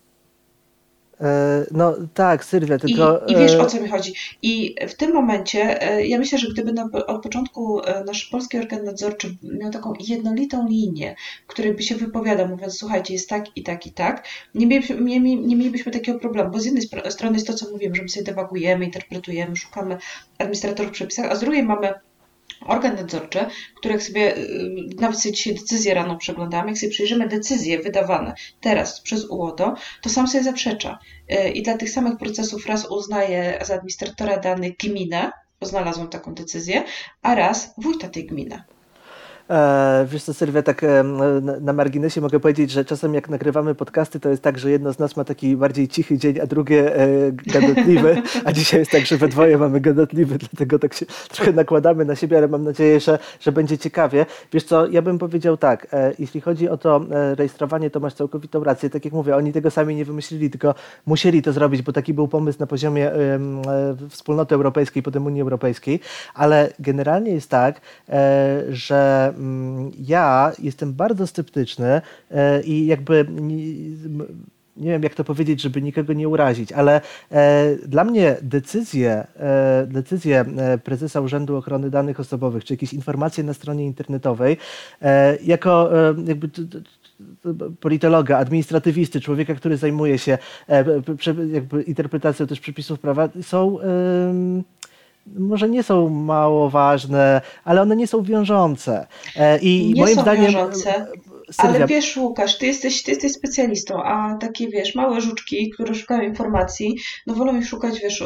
E, 1.21 1.67
no 1.71 1.95
tak, 2.15 2.45
Sylwia, 2.45 2.79
tylko... 2.79 3.21
I, 3.27 3.33
I, 3.33 3.37
wiesz 3.37 3.55
o 3.55 3.67
co 3.67 3.81
mi 3.81 3.89
chodzi. 3.89 4.15
I 4.43 4.75
w 4.89 4.95
tym 4.95 5.13
momencie, 5.13 5.83
e, 5.83 6.07
ja 6.07 6.19
myślę, 6.19 6.39
że 6.39 6.49
gdyby 6.49 6.73
na, 6.73 6.89
od 7.07 7.23
początku 7.23 7.81
e, 7.81 8.05
nasz 8.05 8.25
polski 8.25 8.59
organ 8.59 8.85
nadzorczy 8.85 9.37
miał 9.43 9.71
taką 9.71 9.93
jednolitą 10.01 10.69
linię, 10.69 11.17
który 11.47 11.75
by 11.75 11.83
się 11.83 11.95
wypowiadał, 11.95 12.49
mówiąc, 12.49 12.79
słuchajcie, 12.79 13.15
jest 13.15 13.29
tak 13.29 13.57
i 13.57 13.63
tak 13.63 13.87
i 13.87 13.93
tak, 13.93 14.27
nie, 14.55 14.67
mielibyśmy, 14.67 15.01
nie, 15.01 15.21
nie 15.21 15.57
mielibyśmy 15.57 15.93
takiego 15.93 16.19
problemu, 16.19 16.51
bo 16.51 16.61
z 16.61 16.65
jednej 16.65 16.83
strony 17.11 17.35
jest 17.35 17.47
to, 17.47 17.55
co 17.55 17.71
mówiłem, 17.71 17.95
że 17.95 18.03
my 18.03 18.09
sobie 18.09 18.27
dewagujemy, 18.27 18.85
interpretujemy, 18.85 19.57
szukamy 19.57 19.99
administratorów 20.39 20.91
w 20.91 20.95
przepisach, 20.95 21.31
a 21.31 21.37
z 21.37 21.41
drugiej 21.41 21.63
mamy 21.63 21.95
organ 22.67 22.97
nadzorczy, 22.97 23.47
który 23.77 23.95
jak 23.95 24.03
sobie, 24.03 24.37
y, 24.37 24.71
nawet 25.01 25.21
sobie 25.21 25.35
dzisiaj 25.35 25.55
decyzję 25.55 25.95
rano 25.95 26.17
przeglądamy, 26.17 26.71
jak 26.71 26.79
sobie 26.79 26.93
przyjrzymy 26.93 27.29
decyzje 27.29 27.79
wydawane 27.79 28.35
teraz 28.61 29.01
przez 29.01 29.25
UODO, 29.25 29.75
to 30.03 30.09
sam 30.09 30.29
sobie 30.29 30.45
zaprzecza. 30.45 30.99
Y, 31.33 31.49
I 31.49 31.63
dla 31.63 31.77
tych 31.77 31.91
samych 31.91 32.19
procesów 32.19 32.67
raz 32.67 32.87
uznaje 32.91 33.59
za 33.63 33.75
administratora 33.75 34.37
danych 34.37 34.77
gminę, 34.77 35.31
bo 35.61 35.67
znalazłam 35.67 36.09
taką 36.09 36.35
decyzję, 36.35 36.85
a 37.23 37.35
raz 37.35 37.75
wójta 37.79 38.09
tej 38.09 38.27
gminy. 38.27 38.63
E, 39.51 40.07
wiesz 40.09 40.23
co, 40.23 40.35
Sylwia, 40.35 40.63
tak 40.63 40.85
e, 40.85 41.05
na 41.61 41.73
marginesie 41.73 42.21
mogę 42.21 42.41
powiedzieć, 42.41 42.71
że 42.71 42.85
czasem 42.85 43.15
jak 43.15 43.29
nagrywamy 43.29 43.75
podcasty, 43.75 44.21
to 44.21 44.29
jest 44.29 44.43
tak, 44.43 44.59
że 44.59 44.71
jedno 44.71 44.93
z 44.93 44.99
nas 44.99 45.17
ma 45.17 45.25
taki 45.25 45.57
bardziej 45.57 45.89
cichy 45.89 46.19
dzień, 46.19 46.41
a 46.41 46.47
drugie 46.47 46.97
e, 46.97 47.09
gadatliwy, 47.33 48.23
a 48.45 48.53
dzisiaj 48.53 48.81
jest 48.81 48.91
tak, 48.91 49.07
że 49.07 49.17
we 49.17 49.29
dwoje 49.29 49.59
mamy 49.59 49.81
gadatliwy, 49.81 50.39
dlatego 50.39 50.79
tak 50.79 50.95
się 50.95 51.07
trochę 51.07 51.53
nakładamy 51.53 52.05
na 52.05 52.17
siebie, 52.17 52.39
ale 52.39 52.49
mam 52.49 52.65
nadzieję, 52.65 53.01
że, 53.01 53.19
że 53.41 53.53
będzie 53.53 53.79
ciekawie. 53.79 54.27
Wiesz 54.53 54.65
co, 54.65 54.87
ja 54.87 55.03
bym 55.03 55.19
powiedział 55.19 55.57
tak, 55.57 55.87
jeśli 56.19 56.41
chodzi 56.41 56.69
o 56.69 56.77
to 56.77 57.01
rejestrowanie, 57.35 57.91
to 57.91 58.01
masz 58.01 58.15
całkowitą 58.15 58.65
rację. 58.65 58.91
Tak 58.91 59.05
jak 59.05 59.15
mówię, 59.15 59.37
oni 59.37 59.53
tego 59.53 59.71
sami 59.71 59.97
nie 59.97 60.05
wymyślili, 60.05 60.51
tylko 60.51 60.75
musieli 61.07 61.43
to 61.43 61.53
zrobić, 61.53 61.83
bo 61.83 61.93
taki 61.93 62.15
był 62.15 62.29
pomysł 62.29 62.59
na 62.59 62.67
poziomie 62.67 63.11
wspólnoty 64.09 64.55
europejskiej, 64.55 65.03
potem 65.03 65.27
Unii 65.27 65.43
Europejskiej, 65.43 66.01
ale 66.35 66.73
generalnie 66.79 67.33
jest 67.33 67.51
tak, 67.51 67.81
że 68.69 69.33
ja 69.99 70.53
jestem 70.59 70.95
bardzo 70.95 71.27
sceptyczny 71.27 72.03
e, 72.31 72.63
i 72.63 72.87
jakby 72.87 73.27
nie 74.77 74.91
wiem 74.91 75.03
jak 75.03 75.15
to 75.15 75.25
powiedzieć, 75.25 75.63
żeby 75.63 75.83
nikogo 75.83 76.13
nie 76.13 76.29
urazić, 76.29 76.73
ale 76.73 77.01
e, 77.31 77.77
dla 77.77 78.05
mnie 78.05 78.37
decyzje, 78.43 79.27
e, 79.37 79.87
decyzje 79.91 80.45
prezesa 80.85 81.21
Urzędu 81.21 81.57
Ochrony 81.57 81.91
Danych 81.91 82.21
Osobowych, 82.21 82.65
czy 82.65 82.73
jakieś 82.73 82.93
informacje 82.93 83.45
na 83.45 83.55
stronie 83.55 83.85
internetowej, 83.85 84.57
jako 85.43 85.91
jakby 86.27 86.51
politologa, 87.81 88.39
administratywisty, 88.39 89.21
człowieka, 89.21 89.55
który 89.55 89.77
zajmuje 89.77 90.19
się 90.19 90.39
jakby 91.53 91.83
interpretacją 91.83 92.47
też 92.47 92.61
przepisów 92.61 93.01
prawa, 93.01 93.29
są 93.43 93.79
może 95.39 95.69
nie 95.69 95.83
są 95.83 96.09
mało 96.09 96.71
ważne, 96.71 97.41
ale 97.65 97.83
one 97.83 97.97
nie 97.97 98.07
są 98.07 98.23
wiążące. 98.23 99.07
E, 99.37 99.59
I 99.59 99.93
nie 99.95 100.03
moim 100.03 100.15
są 100.15 100.23
zdaniem. 100.23 100.45
Wiążące. 100.45 100.97
E, 100.97 101.07
Sylwia. 101.53 101.77
Ale 101.77 101.87
wiesz, 101.87 102.17
Łukasz, 102.17 102.59
ty 102.59 102.67
jesteś, 102.67 103.03
ty 103.03 103.11
jesteś 103.11 103.33
specjalistą, 103.33 104.03
a 104.03 104.37
takie, 104.41 104.69
wiesz, 104.69 104.95
małe 104.95 105.21
żuczki, 105.21 105.71
które 105.71 105.95
szukają 105.95 106.23
informacji, 106.23 106.97
no 107.27 107.35
wolą 107.35 107.59
ich 107.59 107.69
szukać, 107.69 108.01
wiesz, 108.01 108.25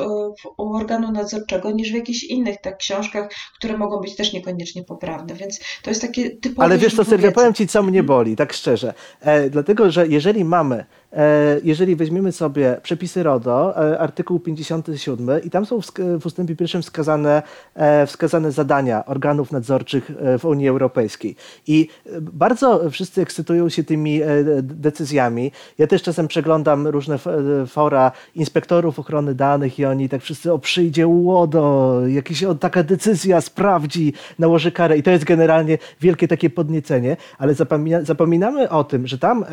u 0.58 0.74
organu 0.74 1.12
nadzorczego 1.12 1.70
niż 1.70 1.92
w 1.92 1.94
jakichś 1.94 2.22
innych 2.22 2.60
tak 2.60 2.76
książkach, 2.76 3.30
które 3.58 3.78
mogą 3.78 4.00
być 4.00 4.16
też 4.16 4.32
niekoniecznie 4.32 4.84
poprawne, 4.84 5.34
więc 5.34 5.60
to 5.82 5.90
jest 5.90 6.02
takie 6.02 6.30
typowe... 6.30 6.64
Ale 6.64 6.78
wiesz 6.78 6.96
co, 6.96 7.04
Sylwia, 7.04 7.32
powiem 7.32 7.54
Ci, 7.54 7.68
co 7.68 7.82
mnie 7.82 8.02
boli, 8.02 8.36
tak 8.36 8.52
szczerze. 8.52 8.94
E, 9.20 9.50
dlatego, 9.50 9.90
że 9.90 10.08
jeżeli 10.08 10.44
mamy 10.44 10.74
E, 10.76 11.03
jeżeli 11.64 11.96
weźmiemy 11.96 12.32
sobie 12.32 12.76
przepisy 12.82 13.22
RODO, 13.22 13.76
e, 13.92 13.98
artykuł 13.98 14.40
57 14.40 15.42
i 15.44 15.50
tam 15.50 15.66
są 15.66 15.80
w 16.20 16.26
ustępie 16.26 16.56
pierwszym 16.56 16.82
wskazane, 16.82 17.42
e, 17.74 18.06
wskazane 18.06 18.52
zadania 18.52 19.04
organów 19.06 19.52
nadzorczych 19.52 20.10
w 20.38 20.44
Unii 20.44 20.68
Europejskiej. 20.68 21.36
I 21.66 21.88
bardzo 22.20 22.90
wszyscy 22.90 23.22
ekscytują 23.22 23.68
się 23.68 23.84
tymi 23.84 24.20
decyzjami. 24.62 25.52
Ja 25.78 25.86
też 25.86 26.02
czasem 26.02 26.28
przeglądam 26.28 26.86
różne 26.86 27.18
fora 27.66 28.12
inspektorów 28.34 28.98
ochrony 28.98 29.34
danych 29.34 29.78
i 29.78 29.84
oni 29.84 30.08
tak 30.08 30.22
wszyscy, 30.22 30.52
o 30.52 30.58
przyjdzie 30.58 31.06
łodo, 31.06 32.00
jakaś 32.06 32.44
taka 32.60 32.82
decyzja 32.82 33.40
sprawdzi, 33.40 34.12
nałoży 34.38 34.72
karę 34.72 34.98
i 34.98 35.02
to 35.02 35.10
jest 35.10 35.24
generalnie 35.24 35.78
wielkie 36.00 36.28
takie 36.28 36.50
podniecenie, 36.50 37.16
ale 37.38 37.54
zapomina, 37.54 38.02
zapominamy 38.02 38.70
o 38.70 38.84
tym, 38.84 39.06
że 39.06 39.18
tam, 39.18 39.44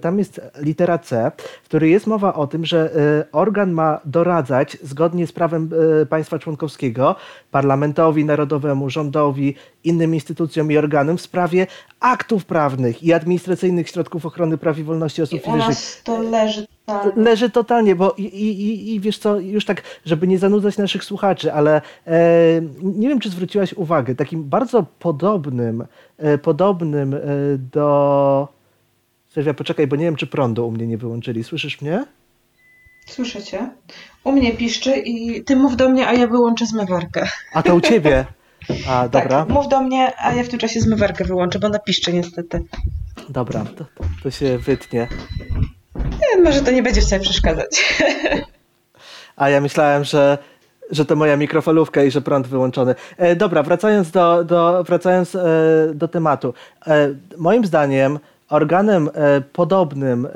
tam 0.00 0.18
jest 0.18 0.40
litera 0.68 0.98
C, 0.98 1.32
w 1.62 1.64
której 1.64 1.90
jest 1.92 2.06
mowa 2.06 2.34
o 2.34 2.46
tym, 2.46 2.64
że 2.64 2.90
e, 2.96 3.32
organ 3.32 3.70
ma 3.72 4.00
doradzać 4.04 4.76
zgodnie 4.82 5.26
z 5.26 5.32
prawem 5.32 5.70
e, 6.02 6.06
państwa 6.06 6.38
członkowskiego 6.38 7.16
parlamentowi 7.50 8.24
narodowemu, 8.24 8.90
rządowi, 8.90 9.54
innym 9.84 10.14
instytucjom 10.14 10.72
i 10.72 10.76
organom 10.76 11.16
w 11.16 11.20
sprawie 11.20 11.66
aktów 12.00 12.44
prawnych 12.44 13.02
i 13.02 13.12
administracyjnych 13.12 13.88
środków 13.88 14.26
ochrony 14.26 14.58
praw 14.58 14.78
i 14.78 14.84
wolności 14.84 15.22
osób 15.22 15.40
fizycznych. 15.42 16.02
to 16.04 16.22
leży 16.22 16.66
totalnie. 16.86 17.22
Leży 17.22 17.50
totalnie, 17.50 17.96
bo 17.96 18.14
i, 18.18 18.22
i, 18.22 18.94
i 18.94 19.00
wiesz 19.00 19.18
co, 19.18 19.38
już 19.40 19.64
tak, 19.64 19.82
żeby 20.04 20.26
nie 20.26 20.38
zanudzać 20.38 20.78
naszych 20.78 21.04
słuchaczy, 21.04 21.52
ale 21.52 21.82
e, 22.06 22.20
nie 22.82 23.08
wiem, 23.08 23.20
czy 23.20 23.30
zwróciłaś 23.30 23.72
uwagę, 23.72 24.14
takim 24.14 24.44
bardzo 24.44 24.84
podobnym, 24.98 25.84
e, 26.18 26.38
podobnym 26.38 27.14
e, 27.14 27.18
do 27.72 28.57
Sylwia, 29.28 29.54
poczekaj, 29.54 29.86
bo 29.86 29.96
nie 29.96 30.04
wiem, 30.04 30.16
czy 30.16 30.26
prądu 30.26 30.68
u 30.68 30.70
mnie 30.70 30.86
nie 30.86 30.98
wyłączyli. 30.98 31.44
Słyszysz 31.44 31.80
mnie? 31.80 32.04
Słyszę 33.06 33.42
cię. 33.42 33.70
U 34.24 34.32
mnie 34.32 34.52
piszczy 34.52 34.96
i 34.96 35.44
ty 35.44 35.56
mów 35.56 35.76
do 35.76 35.88
mnie, 35.88 36.08
a 36.08 36.12
ja 36.12 36.26
wyłączę 36.26 36.66
zmywarkę. 36.66 37.28
A 37.52 37.62
to 37.62 37.74
u 37.74 37.80
ciebie? 37.80 38.24
A, 38.88 39.02
tak, 39.08 39.10
dobra. 39.10 39.38
Tak, 39.38 39.48
mów 39.48 39.68
do 39.68 39.80
mnie, 39.80 40.12
a 40.16 40.34
ja 40.34 40.42
w 40.42 40.48
tym 40.48 40.58
czasie 40.58 40.80
zmywarkę 40.80 41.24
wyłączę, 41.24 41.58
bo 41.58 41.66
ona 41.66 41.78
piszczy 41.78 42.12
niestety. 42.12 42.64
Dobra, 43.28 43.64
to, 43.76 43.84
to 44.22 44.30
się 44.30 44.58
wytnie. 44.58 45.08
Nie, 45.94 46.42
może 46.44 46.60
to 46.60 46.70
nie 46.70 46.82
będzie 46.82 47.00
wcale 47.00 47.22
przeszkadzać. 47.22 48.02
A 49.36 49.48
ja 49.48 49.60
myślałem, 49.60 50.04
że 50.04 50.38
że 50.90 51.04
to 51.04 51.16
moja 51.16 51.36
mikrofalówka 51.36 52.02
i 52.02 52.10
że 52.10 52.20
prąd 52.20 52.46
wyłączony. 52.46 52.94
E, 53.16 53.36
dobra, 53.36 53.62
wracając 53.62 54.10
do, 54.10 54.44
do, 54.44 54.84
wracając, 54.84 55.34
e, 55.34 55.40
do 55.94 56.08
tematu. 56.08 56.54
E, 56.86 57.08
moim 57.36 57.66
zdaniem 57.66 58.18
organem 58.50 59.08
e, 59.14 59.40
podobnym, 59.40 60.26
e, 60.26 60.30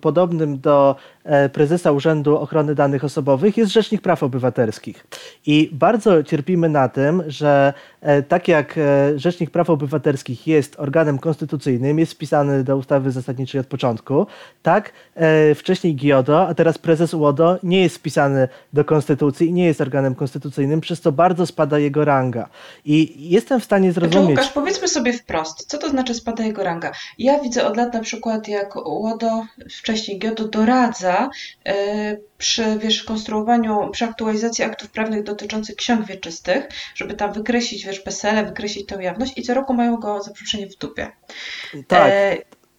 podobnym 0.00 0.58
do 0.58 0.96
E, 0.96 1.15
prezesa 1.52 1.92
Urzędu 1.92 2.36
Ochrony 2.36 2.74
Danych 2.74 3.04
Osobowych 3.04 3.56
jest 3.56 3.72
Rzecznik 3.72 4.02
Praw 4.02 4.22
Obywatelskich. 4.22 5.06
I 5.46 5.70
bardzo 5.72 6.22
cierpimy 6.22 6.68
na 6.68 6.88
tym, 6.88 7.22
że 7.26 7.72
e, 8.00 8.22
tak 8.22 8.48
jak 8.48 8.78
e, 8.78 9.18
Rzecznik 9.18 9.50
Praw 9.50 9.70
Obywatelskich 9.70 10.46
jest 10.46 10.80
organem 10.80 11.18
konstytucyjnym, 11.18 11.98
jest 11.98 12.12
wpisany 12.12 12.64
do 12.64 12.76
ustawy 12.76 13.10
zasadniczej 13.10 13.60
od 13.60 13.66
początku, 13.66 14.26
tak 14.62 14.92
wcześniej 15.54 15.94
GIODO, 15.94 16.48
a 16.48 16.54
teraz 16.54 16.78
prezes 16.78 17.14
UODO 17.14 17.58
nie 17.62 17.82
jest 17.82 17.96
wpisany 17.96 18.48
do 18.72 18.84
konstytucji 18.84 19.48
i 19.48 19.52
nie 19.52 19.66
jest 19.66 19.80
organem 19.80 20.14
konstytucyjnym, 20.14 20.80
przez 20.80 21.00
co 21.00 21.12
bardzo 21.12 21.46
spada 21.46 21.78
jego 21.78 22.04
ranga. 22.04 22.48
I 22.84 23.30
jestem 23.30 23.60
w 23.60 23.64
stanie 23.64 23.92
znaczy, 23.92 24.10
zrozumieć... 24.10 24.38
Łukasz, 24.38 24.52
powiedzmy 24.52 24.88
sobie 24.88 25.12
wprost, 25.12 25.66
co 25.66 25.78
to 25.78 25.88
znaczy 25.88 26.14
spada 26.14 26.44
jego 26.44 26.64
ranga? 26.64 26.92
Ja 27.18 27.40
widzę 27.40 27.66
od 27.66 27.76
lat 27.76 27.94
na 27.94 28.00
przykład, 28.00 28.48
jak 28.48 28.76
UODO, 28.76 29.44
wcześniej 29.70 30.18
GIODO 30.18 30.48
doradza 30.48 31.15
E, 31.66 32.16
przy 32.38 32.78
wiesz, 32.78 33.04
konstruowaniu, 33.04 33.90
przy 33.92 34.04
aktualizacji 34.04 34.64
aktów 34.64 34.90
prawnych 34.90 35.22
dotyczących 35.22 35.76
ksiąg 35.76 36.06
wieczystych, 36.06 36.68
żeby 36.94 37.14
tam 37.14 37.32
wykreślić 37.32 37.86
wiesz, 37.86 38.00
PESEL, 38.00 38.46
wykreślić 38.46 38.86
tę 38.86 39.02
jawność 39.02 39.32
i 39.36 39.42
co 39.42 39.54
roku 39.54 39.74
mają 39.74 39.96
go 39.96 40.22
za 40.22 40.30
w 40.66 40.78
dupie. 40.78 41.12
Tak. 41.88 42.10
E, 42.12 42.36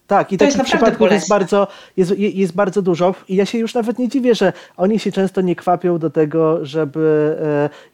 tak, 0.08 0.32
i 0.32 0.38
to 0.38 0.46
takich 0.46 0.64
przypadków 0.64 1.12
jest 1.12 1.28
bardzo, 1.28 1.66
jest, 1.96 2.18
jest 2.18 2.54
bardzo 2.54 2.82
dużo 2.82 3.14
i 3.28 3.36
ja 3.36 3.46
się 3.46 3.58
już 3.58 3.74
nawet 3.74 3.98
nie 3.98 4.08
dziwię, 4.08 4.34
że 4.34 4.52
oni 4.76 4.98
się 4.98 5.12
często 5.12 5.40
nie 5.40 5.56
kwapią 5.56 5.98
do 5.98 6.10
tego, 6.10 6.66
żeby 6.66 7.36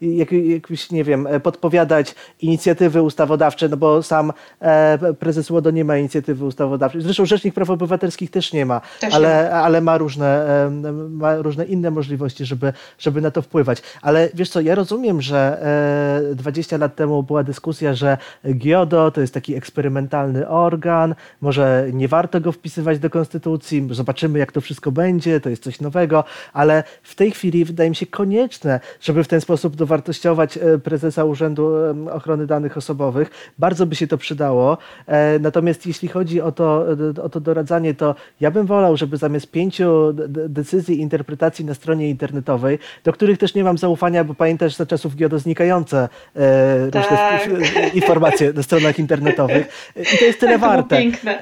e, 0.01 0.07
jak, 0.07 0.33
jakbyś, 0.33 0.91
nie 0.91 1.05
wiem, 1.05 1.27
e, 1.27 1.41
podpowiadać 1.41 2.15
inicjatywy 2.41 3.03
ustawodawcze, 3.03 3.69
no 3.69 3.77
bo 3.77 4.03
sam 4.03 4.33
e, 4.61 5.15
prezes 5.19 5.51
Łodo 5.51 5.71
nie 5.71 5.85
ma 5.85 5.97
inicjatywy 5.97 6.45
ustawodawczej. 6.45 7.03
Zresztą 7.03 7.27
Rzecznik 7.27 7.55
Praw 7.55 7.71
Obywatelskich 7.71 8.31
też 8.31 8.53
nie 8.53 8.67
ma, 8.67 8.81
też 9.01 9.15
ale, 9.15 9.29
nie. 9.29 9.51
ale 9.51 9.81
ma, 9.81 9.99
różne, 9.99 10.47
e, 10.67 10.71
ma 11.11 11.37
różne 11.37 11.65
inne 11.65 11.91
możliwości, 11.91 12.45
żeby, 12.45 12.73
żeby 12.99 13.21
na 13.21 13.31
to 13.31 13.43
wpływać. 13.43 13.83
Ale 14.03 14.29
wiesz 14.35 14.51
co, 14.51 14.61
ja 14.61 14.75
rozumiem, 14.75 15.23
że 15.23 15.63
e, 16.31 16.35
20 16.35 16.77
lat 16.77 16.97
temu 16.97 17.23
była 17.23 17.43
dyskusja, 17.43 17.95
że 17.95 18.19
GIODO 18.55 19.11
to 19.11 19.21
jest 19.21 19.35
taki 19.35 19.55
eksperymentalny 19.55 20.49
organ, 20.49 21.15
może 21.41 21.87
nie 21.93 22.04
nie 22.05 22.09
warto 22.09 22.41
go 22.41 22.53
wpisywać 22.53 22.99
do 22.99 23.11
konstytucji, 23.11 23.89
zobaczymy 23.91 24.39
jak 24.39 24.53
to 24.53 24.61
wszystko 24.61 24.93
będzie, 24.93 25.41
to 25.41 25.51
jest 25.51 25.63
coś 25.63 25.81
nowego, 25.81 26.25
ale 26.53 26.85
w 27.03 27.15
tej 27.15 27.31
chwili 27.31 27.65
wydaje 27.65 27.91
mi 27.91 27.97
się 27.97 28.07
konieczne, 28.07 28.81
żeby 29.01 29.25
w 29.25 29.29
ten 29.29 29.41
sposób 29.41 29.77
dowartościować 29.77 30.57
e, 30.57 30.79
prezesa 30.79 31.25
Urzędu 31.25 31.71
Ochrony 32.13 32.47
Danych 32.47 32.77
Osobowych. 32.77 33.31
Bardzo 33.59 33.87
by 33.87 33.95
się 33.97 34.07
to 34.07 34.19
przydało. 34.19 34.79
E, 35.07 35.39
natomiast 35.39 35.87
jeśli 35.87 36.09
chodzi 36.09 36.41
o 36.41 36.53
to, 36.53 36.87
o 37.23 37.29
to 37.29 37.41
doradzanie, 37.41 37.95
to 37.95 38.15
ja 38.41 38.51
bym 38.51 38.67
wolał, 38.67 38.97
żeby 38.97 39.17
zamiast 39.17 39.51
pięciu 39.51 40.13
decyzji 40.49 40.97
i 40.97 41.01
interpretacji 41.01 41.65
na 41.65 41.75
stronie 41.75 42.11
internetowej, 42.11 42.79
do 43.05 43.13
których 43.13 43.39
też 43.39 43.55
nie 43.55 43.65
mam 43.65 43.79
zaufania, 43.79 44.25
bo 44.25 44.35
pamiętasz 44.35 44.77
za 44.77 44.87
czasów 44.87 45.17
GIODO 45.17 45.39
znikające 45.39 46.09
e, 46.37 46.91
tak. 46.93 47.47
różne 47.49 47.89
informacje 47.89 48.53
na 48.53 48.63
stronach 48.63 48.99
internetowych. 48.99 49.93
I 50.15 50.19
to 50.19 50.25
jest 50.25 50.41
tyle 50.41 50.59
warte. 50.69 50.97
Piękne. 50.97 51.41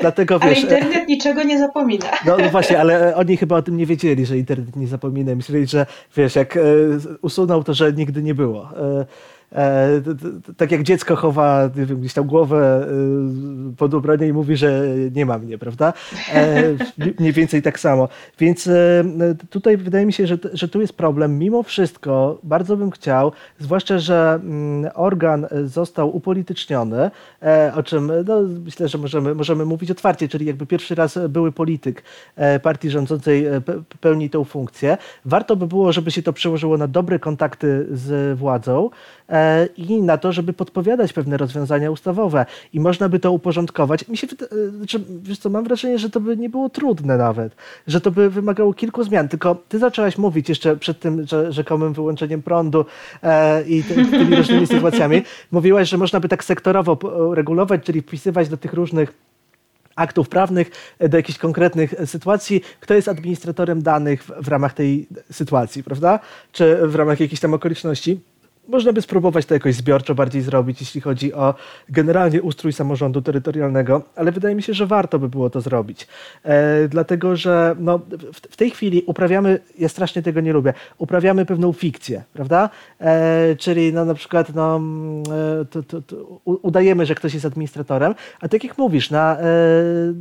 Dlatego, 0.00 0.38
wiesz, 0.38 0.50
ale 0.50 0.60
internet 0.60 1.08
niczego 1.08 1.42
nie 1.42 1.58
zapomina. 1.58 2.06
No, 2.26 2.36
no, 2.36 2.50
właśnie, 2.50 2.80
ale 2.80 3.16
oni 3.16 3.36
chyba 3.36 3.56
o 3.56 3.62
tym 3.62 3.76
nie 3.76 3.86
wiedzieli, 3.86 4.26
że 4.26 4.38
internet 4.38 4.76
nie 4.76 4.86
zapomina. 4.86 5.34
Myśleli, 5.34 5.66
że 5.66 5.86
wiesz, 6.16 6.36
jak 6.36 6.56
e, 6.56 6.60
usunął 7.22 7.64
to, 7.64 7.74
że 7.74 7.92
nigdy 7.92 8.22
nie 8.22 8.34
było. 8.34 8.68
E, 9.54 10.02
tak 10.56 10.72
jak 10.72 10.82
dziecko 10.82 11.16
chowa 11.16 11.70
gdzieś 11.98 12.14
tam 12.14 12.26
głowę 12.26 12.86
e, 13.72 13.76
pod 13.76 13.94
ubranie 13.94 14.26
i 14.28 14.32
mówi, 14.32 14.56
że 14.56 14.82
nie 15.14 15.26
ma 15.26 15.38
mnie, 15.38 15.58
prawda? 15.58 15.92
E, 16.34 16.62
mniej 17.18 17.32
więcej 17.32 17.62
tak 17.62 17.80
samo. 17.80 18.08
Więc 18.38 18.68
tutaj 19.50 19.76
wydaje 19.76 20.06
mi 20.06 20.12
się, 20.12 20.26
że, 20.26 20.38
że 20.52 20.68
tu 20.68 20.80
jest 20.80 20.92
problem. 20.92 21.38
Mimo 21.38 21.62
wszystko 21.62 22.38
bardzo 22.42 22.76
bym 22.76 22.90
chciał, 22.90 23.32
zwłaszcza, 23.58 23.98
że 23.98 24.40
mm, 24.42 24.90
organ 24.94 25.46
został 25.64 26.16
upolityczniony, 26.16 27.10
o 27.74 27.82
czym 27.82 28.12
no, 28.26 28.42
myślę, 28.64 28.88
że 28.88 28.98
możemy, 28.98 29.34
możemy 29.34 29.64
mówić 29.64 29.90
otwarcie, 29.90 30.28
czyli 30.28 30.46
jakby 30.46 30.66
pierwszy 30.66 30.94
raz 30.94 31.18
były 31.28 31.52
polityk 31.52 32.02
partii 32.62 32.90
rządzącej 32.90 33.46
pełni 34.00 34.30
tą 34.30 34.44
funkcję. 34.44 34.98
Warto 35.24 35.56
by 35.56 35.66
było, 35.66 35.92
żeby 35.92 36.10
się 36.10 36.22
to 36.22 36.32
przełożyło 36.32 36.78
na 36.78 36.88
dobre 36.88 37.18
kontakty 37.18 37.86
z 37.90 38.38
władzą, 38.38 38.90
i 39.76 40.02
na 40.02 40.18
to, 40.18 40.32
żeby 40.32 40.52
podpowiadać 40.52 41.12
pewne 41.12 41.36
rozwiązania 41.36 41.90
ustawowe. 41.90 42.46
I 42.72 42.80
można 42.80 43.08
by 43.08 43.18
to 43.18 43.32
uporządkować. 43.32 44.08
Mi 44.08 44.16
się 44.16 44.26
e, 44.26 44.70
znaczy, 44.70 45.00
wiesz 45.22 45.38
co, 45.38 45.50
mam 45.50 45.64
wrażenie, 45.64 45.98
że 45.98 46.10
to 46.10 46.20
by 46.20 46.36
nie 46.36 46.50
było 46.50 46.68
trudne 46.68 47.16
nawet, 47.16 47.56
że 47.86 48.00
to 48.00 48.10
by 48.10 48.30
wymagało 48.30 48.74
kilku 48.74 49.04
zmian. 49.04 49.28
Tylko 49.28 49.56
ty 49.68 49.78
zaczęłaś 49.78 50.18
mówić 50.18 50.48
jeszcze 50.48 50.76
przed 50.76 51.00
tym 51.00 51.26
że, 51.26 51.52
rzekomym 51.52 51.92
wyłączeniem 51.92 52.42
prądu 52.42 52.84
e, 53.22 53.62
i 53.62 53.82
ty, 53.82 53.94
tymi 53.94 54.36
różnymi 54.36 54.66
sytuacjami. 54.66 55.22
Mówiłaś, 55.52 55.88
że 55.88 55.98
można 55.98 56.20
by 56.20 56.28
tak 56.28 56.44
sektorowo 56.44 56.98
regulować, 57.34 57.84
czyli 57.84 58.02
wpisywać 58.02 58.48
do 58.48 58.56
tych 58.56 58.72
różnych 58.72 59.12
aktów 59.96 60.28
prawnych 60.28 60.70
do 61.08 61.16
jakichś 61.16 61.38
konkretnych 61.38 61.94
sytuacji, 62.04 62.60
kto 62.80 62.94
jest 62.94 63.08
administratorem 63.08 63.82
danych 63.82 64.24
w, 64.24 64.32
w 64.40 64.48
ramach 64.48 64.74
tej 64.74 65.06
sytuacji, 65.30 65.82
prawda? 65.82 66.18
Czy 66.52 66.76
w 66.86 66.94
ramach 66.94 67.20
jakichś 67.20 67.40
tam 67.40 67.54
okoliczności 67.54 68.20
można 68.68 68.92
by 68.92 69.02
spróbować 69.02 69.46
to 69.46 69.54
jakoś 69.54 69.74
zbiorczo 69.74 70.14
bardziej 70.14 70.42
zrobić, 70.42 70.80
jeśli 70.80 71.00
chodzi 71.00 71.32
o 71.32 71.54
generalnie 71.88 72.42
ustrój 72.42 72.72
samorządu 72.72 73.22
terytorialnego, 73.22 74.02
ale 74.16 74.32
wydaje 74.32 74.54
mi 74.54 74.62
się, 74.62 74.74
że 74.74 74.86
warto 74.86 75.18
by 75.18 75.28
było 75.28 75.50
to 75.50 75.60
zrobić. 75.60 76.06
E, 76.42 76.88
dlatego, 76.88 77.36
że 77.36 77.76
no, 77.78 77.98
w, 78.32 78.52
w, 78.52 78.56
tej 78.56 78.70
chwili 78.70 79.02
uprawiamy, 79.06 79.60
ja 79.78 79.88
strasznie 79.88 80.22
tego 80.22 80.40
nie 80.40 80.52
lubię, 80.52 80.74
uprawiamy 80.98 81.46
pewną 81.46 81.72
fikcję, 81.72 82.22
prawda? 82.32 82.70
E, 83.00 83.56
czyli 83.56 83.92
no, 83.92 84.04
na 84.04 84.14
przykład 84.14 84.54
no, 84.54 84.76
mm, 84.76 85.22
e, 85.60 85.64
to, 85.64 85.82
to, 85.82 86.02
to 86.02 86.16
udajemy, 86.44 87.06
że 87.06 87.14
ktoś 87.14 87.34
jest 87.34 87.46
administratorem, 87.46 88.14
a 88.40 88.48
tak 88.48 88.64
jak 88.64 88.78
mówisz, 88.78 89.10
na, 89.10 89.36
e, 89.40 89.44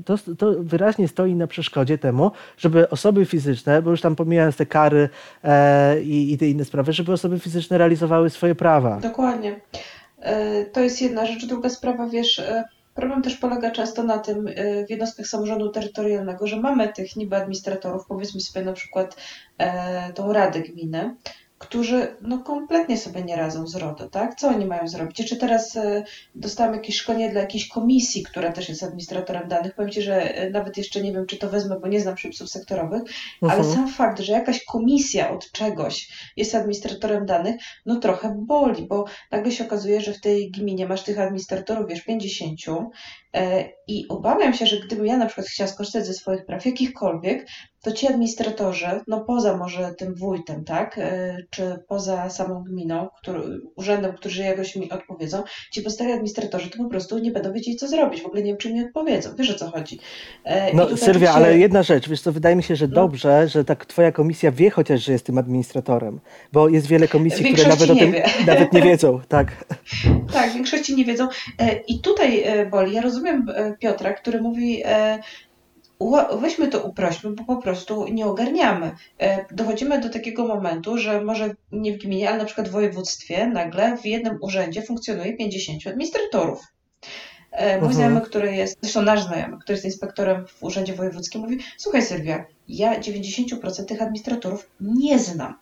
to, 0.05 0.17
to 0.37 0.53
wyraźnie 0.59 1.07
stoi 1.07 1.35
na 1.35 1.47
przeszkodzie 1.47 1.97
temu, 1.97 2.31
żeby 2.57 2.89
osoby 2.89 3.25
fizyczne, 3.25 3.81
bo 3.81 3.91
już 3.91 4.01
tam 4.01 4.15
pomijając 4.15 4.55
te 4.55 4.65
kary 4.65 5.09
e, 5.43 6.01
i, 6.01 6.33
i 6.33 6.37
te 6.37 6.47
inne 6.47 6.65
sprawy, 6.65 6.93
żeby 6.93 7.11
osoby 7.11 7.39
fizyczne 7.39 7.77
realizowały 7.77 8.30
swoje 8.31 8.55
prawa. 8.55 8.97
Dokładnie. 8.97 9.61
E, 10.19 10.65
to 10.65 10.79
jest 10.79 11.01
jedna 11.01 11.25
rzecz. 11.25 11.45
Druga 11.45 11.69
sprawa, 11.69 12.07
wiesz, 12.07 12.39
e, 12.39 12.63
problem 12.95 13.21
też 13.21 13.37
polega 13.37 13.71
często 13.71 14.03
na 14.03 14.17
tym 14.17 14.47
e, 14.47 14.85
w 14.85 14.89
jednostkach 14.89 15.27
samorządu 15.27 15.69
terytorialnego, 15.69 16.47
że 16.47 16.59
mamy 16.59 16.93
tych 16.93 17.15
niby 17.15 17.35
administratorów, 17.35 18.05
powiedzmy 18.07 18.41
sobie 18.41 18.65
na 18.65 18.73
przykład 18.73 19.15
tą 20.15 20.33
radę 20.33 20.61
gminy, 20.61 21.15
którzy 21.61 22.15
no, 22.21 22.39
kompletnie 22.39 22.97
sobie 22.97 23.23
nie 23.23 23.35
radzą 23.35 23.67
z 23.67 23.75
RODO, 23.75 24.09
tak? 24.09 24.35
Co 24.35 24.47
oni 24.47 24.65
mają 24.65 24.87
zrobić? 24.87 25.29
Czy 25.29 25.37
teraz 25.37 25.75
e, 25.75 26.03
dostałam 26.35 26.73
jakieś 26.73 26.95
szkolenie 26.95 27.29
dla 27.29 27.41
jakiejś 27.41 27.67
komisji, 27.67 28.23
która 28.23 28.51
też 28.51 28.69
jest 28.69 28.83
administratorem 28.83 29.47
danych? 29.47 29.75
Powiem 29.75 29.91
Ci, 29.91 30.01
że 30.01 30.35
e, 30.35 30.49
nawet 30.49 30.77
jeszcze 30.77 31.01
nie 31.01 31.13
wiem, 31.13 31.25
czy 31.25 31.37
to 31.37 31.49
wezmę, 31.49 31.79
bo 31.79 31.87
nie 31.87 32.01
znam 32.01 32.15
przepisów 32.15 32.49
sektorowych, 32.49 33.01
ale 33.41 33.53
mhm. 33.53 33.75
sam 33.75 33.87
fakt, 33.89 34.19
że 34.19 34.33
jakaś 34.33 34.63
komisja 34.65 35.31
od 35.31 35.51
czegoś 35.51 36.09
jest 36.37 36.55
administratorem 36.55 37.25
danych, 37.25 37.55
no 37.85 37.95
trochę 37.95 38.35
boli, 38.39 38.87
bo 38.87 39.05
nagle 39.31 39.51
się 39.51 39.65
okazuje, 39.65 40.01
że 40.01 40.13
w 40.13 40.21
tej 40.21 40.51
gminie 40.51 40.87
masz 40.87 41.03
tych 41.03 41.19
administratorów, 41.19 41.89
wiesz, 41.89 42.01
50 42.01 42.59
e, 42.67 42.89
i 43.87 44.07
obawiam 44.09 44.53
się, 44.53 44.65
że 44.65 44.79
gdybym 44.79 45.05
ja 45.05 45.17
na 45.17 45.25
przykład 45.25 45.47
chciała 45.47 45.67
skorzystać 45.67 46.05
ze 46.05 46.13
swoich 46.13 46.45
praw 46.45 46.65
jakichkolwiek, 46.65 47.45
to 47.83 47.91
ci 47.91 48.07
administratorzy, 48.07 48.87
no 49.07 49.21
poza 49.21 49.57
może 49.57 49.93
tym 49.97 50.15
wójtem, 50.15 50.63
tak, 50.63 50.97
e, 50.97 51.37
czy 51.49 51.83
poza 51.87 52.29
samą 52.29 52.63
gminą, 52.63 53.07
który, 53.21 53.41
urzędem, 53.75 54.13
którzy 54.13 54.43
jakoś 54.43 54.75
mi 54.75 54.91
odpowiedzą, 54.91 55.43
ci 55.71 55.81
pozostali 55.81 56.11
administratorzy 56.11 56.69
to 56.69 56.77
po 56.77 56.89
prostu 56.89 57.19
nie 57.19 57.31
będą 57.31 57.53
wiedzieć, 57.53 57.79
co 57.79 57.87
zrobić, 57.87 58.21
w 58.21 58.25
ogóle 58.25 58.41
nie 58.41 58.47
wiem, 58.47 58.57
czy 58.57 58.73
mi 58.73 58.85
odpowiedzą, 58.85 59.29
wiesz 59.37 59.49
o 59.51 59.55
co 59.55 59.71
chodzi. 59.71 59.99
E, 60.43 60.75
no 60.75 60.97
Sylwia, 60.97 61.27
się... 61.27 61.33
ale 61.33 61.57
jedna 61.57 61.83
rzecz, 61.83 62.09
wiesz 62.09 62.21
co, 62.21 62.31
wydaje 62.31 62.55
mi 62.55 62.63
się, 62.63 62.75
że 62.75 62.87
no. 62.87 62.93
dobrze, 62.93 63.47
że 63.47 63.65
tak 63.65 63.85
twoja 63.85 64.11
komisja 64.11 64.51
wie 64.51 64.69
chociaż, 64.69 65.03
że 65.03 65.11
jest 65.11 65.25
tym 65.25 65.37
administratorem, 65.37 66.19
bo 66.53 66.69
jest 66.69 66.87
wiele 66.87 67.07
komisji, 67.07 67.53
które 67.53 67.69
nawet 67.69 67.89
o 67.89 67.95
tym 67.95 68.11
wie. 68.11 68.25
nawet 68.47 68.73
nie 68.73 68.81
wiedzą, 68.81 69.19
tak. 69.27 69.65
tak, 70.33 70.51
w 70.51 70.53
większości 70.53 70.95
nie 70.95 71.05
wiedzą 71.05 71.27
e, 71.59 71.75
i 71.87 71.99
tutaj 71.99 72.43
boli, 72.71 72.93
ja 72.93 73.01
rozumiem 73.01 73.20
Piotra, 73.79 74.13
który 74.13 74.41
mówi, 74.41 74.83
weźmy 76.39 76.67
to 76.67 76.83
uprośmy, 76.83 77.31
bo 77.31 77.43
po 77.43 77.61
prostu 77.61 78.07
nie 78.07 78.25
ogarniamy. 78.25 78.91
E, 79.19 79.45
dochodzimy 79.55 79.99
do 79.99 80.09
takiego 80.09 80.47
momentu, 80.47 80.97
że 80.97 81.21
może 81.21 81.55
nie 81.71 81.93
w 81.93 81.97
gminie, 81.97 82.29
ale 82.29 82.37
na 82.37 82.45
przykład 82.45 82.69
w 82.69 82.71
województwie 82.71 83.47
nagle 83.47 83.97
w 83.97 84.05
jednym 84.05 84.37
urzędzie 84.41 84.81
funkcjonuje 84.81 85.37
50 85.37 85.87
administratorów. 85.87 86.67
E, 87.51 87.65
mój 87.65 87.75
mhm. 87.75 87.93
znajomy, 87.93 88.21
który 88.21 88.55
jest, 88.55 88.77
zresztą 88.81 89.01
nasz 89.01 89.23
znajomy, 89.23 89.57
który 89.59 89.73
jest 89.73 89.85
inspektorem 89.85 90.47
w 90.47 90.63
urzędzie 90.63 90.93
wojewódzkim, 90.93 91.41
mówi: 91.41 91.59
Słuchaj, 91.77 92.01
Sylwia, 92.01 92.45
ja 92.67 92.99
90% 92.99 93.85
tych 93.85 94.01
administratorów 94.01 94.69
nie 94.79 95.19
znam. 95.19 95.55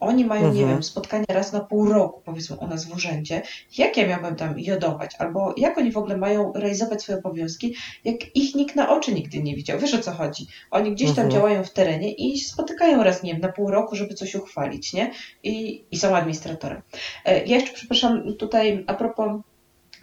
Oni 0.00 0.24
mają, 0.24 0.46
mhm. 0.46 0.56
nie 0.56 0.66
wiem, 0.66 0.82
spotkanie 0.82 1.24
raz 1.28 1.52
na 1.52 1.60
pół 1.60 1.92
roku, 1.92 2.22
powiedzmy 2.24 2.56
u 2.56 2.66
nas 2.66 2.84
w 2.84 2.94
urzędzie. 2.94 3.42
Jak 3.78 3.96
ja 3.96 4.06
miałbym 4.08 4.36
tam 4.36 4.58
jodować? 4.58 5.14
Albo 5.18 5.54
jak 5.56 5.78
oni 5.78 5.92
w 5.92 5.96
ogóle 5.96 6.16
mają 6.16 6.52
realizować 6.52 7.02
swoje 7.02 7.18
obowiązki, 7.18 7.74
jak 8.04 8.36
ich 8.36 8.54
nikt 8.54 8.76
na 8.76 8.96
oczy 8.96 9.14
nigdy 9.14 9.42
nie 9.42 9.56
widział? 9.56 9.78
Wiesz 9.78 9.94
o 9.94 9.98
co 9.98 10.12
chodzi? 10.12 10.46
Oni 10.70 10.92
gdzieś 10.92 11.08
tam 11.08 11.24
mhm. 11.24 11.30
działają 11.30 11.64
w 11.64 11.72
terenie 11.72 12.12
i 12.12 12.38
spotykają 12.38 13.02
raz, 13.02 13.22
nie 13.22 13.32
wiem, 13.32 13.40
na 13.40 13.52
pół 13.52 13.70
roku, 13.70 13.96
żeby 13.96 14.14
coś 14.14 14.34
uchwalić, 14.34 14.92
nie? 14.92 15.10
I, 15.42 15.84
i 15.90 15.98
są 15.98 16.16
administratorem. 16.16 16.82
E, 17.24 17.44
ja 17.46 17.56
jeszcze, 17.56 17.72
przepraszam, 17.72 18.36
tutaj 18.38 18.84
a 18.86 18.94
propos 18.94 19.40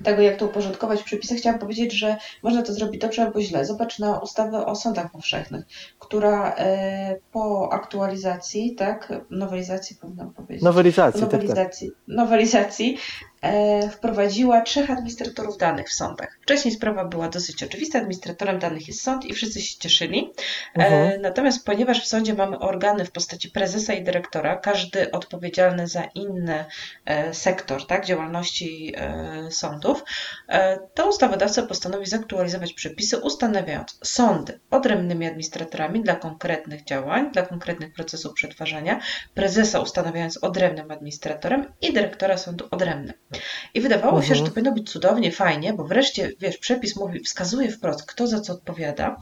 tego, 0.04 0.22
jak 0.22 0.38
to 0.38 0.46
uporządkować 0.46 1.02
w 1.02 1.04
przepisach, 1.04 1.38
chciałam 1.38 1.60
powiedzieć, 1.60 1.94
że 1.94 2.18
można 2.44 2.62
to 2.62 2.74
zrobić 2.74 3.02
dobrze 3.02 3.22
albo 3.22 3.42
źle. 3.42 3.66
Zobacz 3.66 4.00
na 4.00 4.20
ustawę 4.20 4.66
o 4.66 4.76
sądach 4.76 5.12
powszechnych, 5.12 5.66
która 6.00 6.56
e, 6.58 7.16
po 7.32 7.74
aktualizacji, 7.74 8.76
tak, 8.76 9.14
nowelizacji 9.30 9.96
powinnam 9.96 10.34
powiedzieć. 10.34 10.64
Nowelizacji, 10.64 11.22
nowelizacji, 11.22 11.90
tak, 11.90 11.98
tak. 11.98 12.16
nowelizacji 12.16 12.98
wprowadziła 13.92 14.62
trzech 14.62 14.90
administratorów 14.90 15.58
danych 15.58 15.90
w 15.90 15.94
sądach. 15.94 16.38
Wcześniej 16.42 16.74
sprawa 16.74 17.06
była 17.06 17.30
dosyć 17.30 17.64
oczywista, 17.64 17.98
administratorem 18.00 18.60
danych 18.60 18.88
jest 18.88 19.02
sąd 19.02 19.26
i 19.26 19.34
wszyscy 19.34 19.62
się 19.62 19.80
cieszyli. 19.80 20.34
Uh 20.76 20.84
e, 20.84 20.90
-huh. 20.90 20.94
Mhm. 20.94 21.22
Natomiast 21.22 21.66
ponieważ 21.66 22.04
w 22.04 22.08
sądzie 22.08 22.34
mamy 22.34 22.60
organy 22.60 23.06
w 23.06 23.12
postaci 23.12 23.50
prezesa 23.50 23.94
i 23.94 24.04
dyrektora, 24.04 24.56
każdy 24.58 25.12
odpowiedzialny 25.12 25.88
za 25.88 26.04
inny 26.04 26.66
e, 27.06 27.34
sektor 27.34 27.88
tak, 27.88 28.06
działalności 28.06 28.94
sądów, 29.50 30.04
to 30.94 31.10
ustawodawca 31.10 31.62
postanowi 31.62 32.06
zaktualizować 32.06 32.74
przepisy, 32.74 33.18
ustanawiając 33.18 34.00
sądy 34.04 34.60
odrębnymi 34.72 35.26
administratorami 35.26 36.02
dla 36.02 36.16
konkretnych 36.16 36.84
działań, 36.84 37.32
dla 37.32 37.42
konkretnych 37.42 37.94
procesów 37.94 38.34
przetwarzania, 38.34 39.00
prezesa 39.34 39.80
ustanawiając 39.80 40.44
odrębnym 40.44 40.92
administratorem 40.92 41.74
i 41.82 41.94
dyrektora 41.94 42.38
sądu 42.38 42.68
odrębnym. 42.72 43.14
I 43.74 43.82
wydawało 43.82 44.22
się, 44.22 44.28
że 44.28 44.42
to 44.42 44.48
mhm. 44.48 44.54
powinno 44.54 44.72
być 44.72 44.92
cudownie, 44.92 45.32
fajnie, 45.32 45.74
bo 45.74 45.84
wreszcie, 45.84 46.32
wiesz, 46.40 46.58
przepis 46.58 46.96
mówi, 46.96 47.20
wskazuje 47.20 47.72
wprost, 47.72 48.06
kto 48.06 48.28
za 48.28 48.40
co 48.40 48.54
odpowiada, 48.54 49.18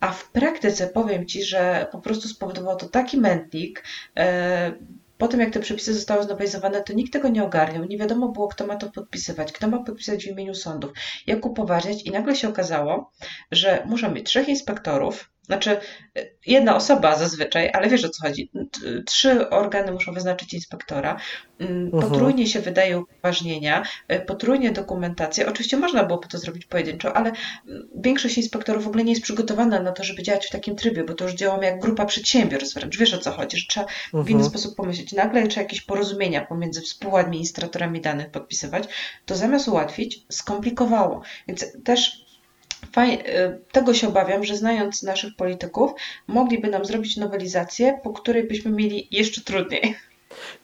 a 0.00 0.12
w 0.12 0.30
praktyce 0.30 0.86
powiem 0.86 1.26
Ci, 1.26 1.44
że 1.44 1.86
po 1.92 2.00
prostu 2.00 2.28
spowodowało 2.28 2.76
to 2.76 2.88
taki 2.88 3.18
mętlik, 3.18 3.84
e, 4.16 4.72
po 5.20 5.28
tym, 5.28 5.40
jak 5.40 5.50
te 5.50 5.60
przepisy 5.60 5.94
zostały 5.94 6.22
znowelizowane, 6.22 6.82
to 6.82 6.92
nikt 6.92 7.12
tego 7.12 7.28
nie 7.28 7.44
ogarniał. 7.44 7.84
Nie 7.84 7.98
wiadomo 7.98 8.28
było, 8.28 8.48
kto 8.48 8.66
ma 8.66 8.76
to 8.76 8.90
podpisywać, 8.90 9.52
kto 9.52 9.68
ma 9.68 9.82
podpisać 9.82 10.24
w 10.24 10.28
imieniu 10.28 10.54
sądów, 10.54 10.92
jak 11.26 11.46
upoważniać. 11.46 12.02
I 12.02 12.10
nagle 12.10 12.36
się 12.36 12.48
okazało, 12.48 13.10
że 13.52 13.82
muszą 13.86 14.10
mieć 14.10 14.26
trzech 14.26 14.48
inspektorów, 14.48 15.30
znaczy, 15.50 15.76
jedna 16.46 16.76
osoba 16.76 17.16
zazwyczaj, 17.16 17.70
ale 17.72 17.88
wiesz 17.88 18.04
o 18.04 18.08
co 18.08 18.22
chodzi. 18.22 18.50
Trzy 19.06 19.50
organy 19.50 19.92
muszą 19.92 20.12
wyznaczyć 20.12 20.54
inspektora. 20.54 21.20
Mm, 21.60 21.84
mhm. 21.84 22.02
Potrójnie 22.02 22.46
się 22.46 22.60
wydaje 22.60 22.98
upoważnienia, 22.98 23.82
y, 24.12 24.20
potrójnie 24.20 24.70
dokumentacja. 24.72 25.46
Oczywiście 25.46 25.76
można 25.76 26.04
byłoby 26.04 26.28
to 26.28 26.38
zrobić 26.38 26.66
pojedynczo, 26.66 27.16
ale 27.16 27.32
mm, 27.66 27.88
większość 27.94 28.36
inspektorów 28.38 28.84
w 28.84 28.88
ogóle 28.88 29.04
nie 29.04 29.12
jest 29.12 29.22
przygotowana 29.22 29.82
na 29.82 29.92
to, 29.92 30.04
żeby 30.04 30.22
działać 30.22 30.46
w 30.46 30.50
takim 30.50 30.76
trybie, 30.76 31.04
bo 31.04 31.14
to 31.14 31.24
już 31.24 31.34
działamy 31.34 31.66
jak 31.66 31.80
grupa 31.80 32.04
przedsiębiorstw 32.04 32.74
wręcz. 32.74 32.98
Wiesz 32.98 33.14
o 33.14 33.18
co 33.18 33.30
chodzi, 33.30 33.56
że 33.56 33.66
trzeba 33.68 33.86
w 34.12 34.30
inny 34.30 34.42
mhm. 34.42 34.44
sposób 34.44 34.76
pomyśleć. 34.76 35.12
Nagle 35.12 35.48
trzeba 35.48 35.62
jakieś 35.62 35.80
porozumienia 35.80 36.46
pomiędzy 36.46 36.80
współadministratorami 36.80 38.00
danych 38.00 38.30
podpisywać. 38.30 38.84
To 39.26 39.36
zamiast 39.36 39.68
ułatwić, 39.68 40.24
skomplikowało. 40.28 41.22
Więc 41.48 41.66
też 41.84 42.29
Y, 42.29 42.29
tego 43.72 43.94
się 43.94 44.08
obawiam, 44.08 44.44
że 44.44 44.56
znając 44.56 45.02
naszych 45.02 45.36
polityków, 45.36 45.90
mogliby 46.26 46.68
nam 46.68 46.84
zrobić 46.84 47.16
nowelizację, 47.16 48.00
po 48.02 48.12
której 48.12 48.44
byśmy 48.48 48.70
mieli 48.70 49.08
jeszcze 49.10 49.40
trudniej. 49.40 49.94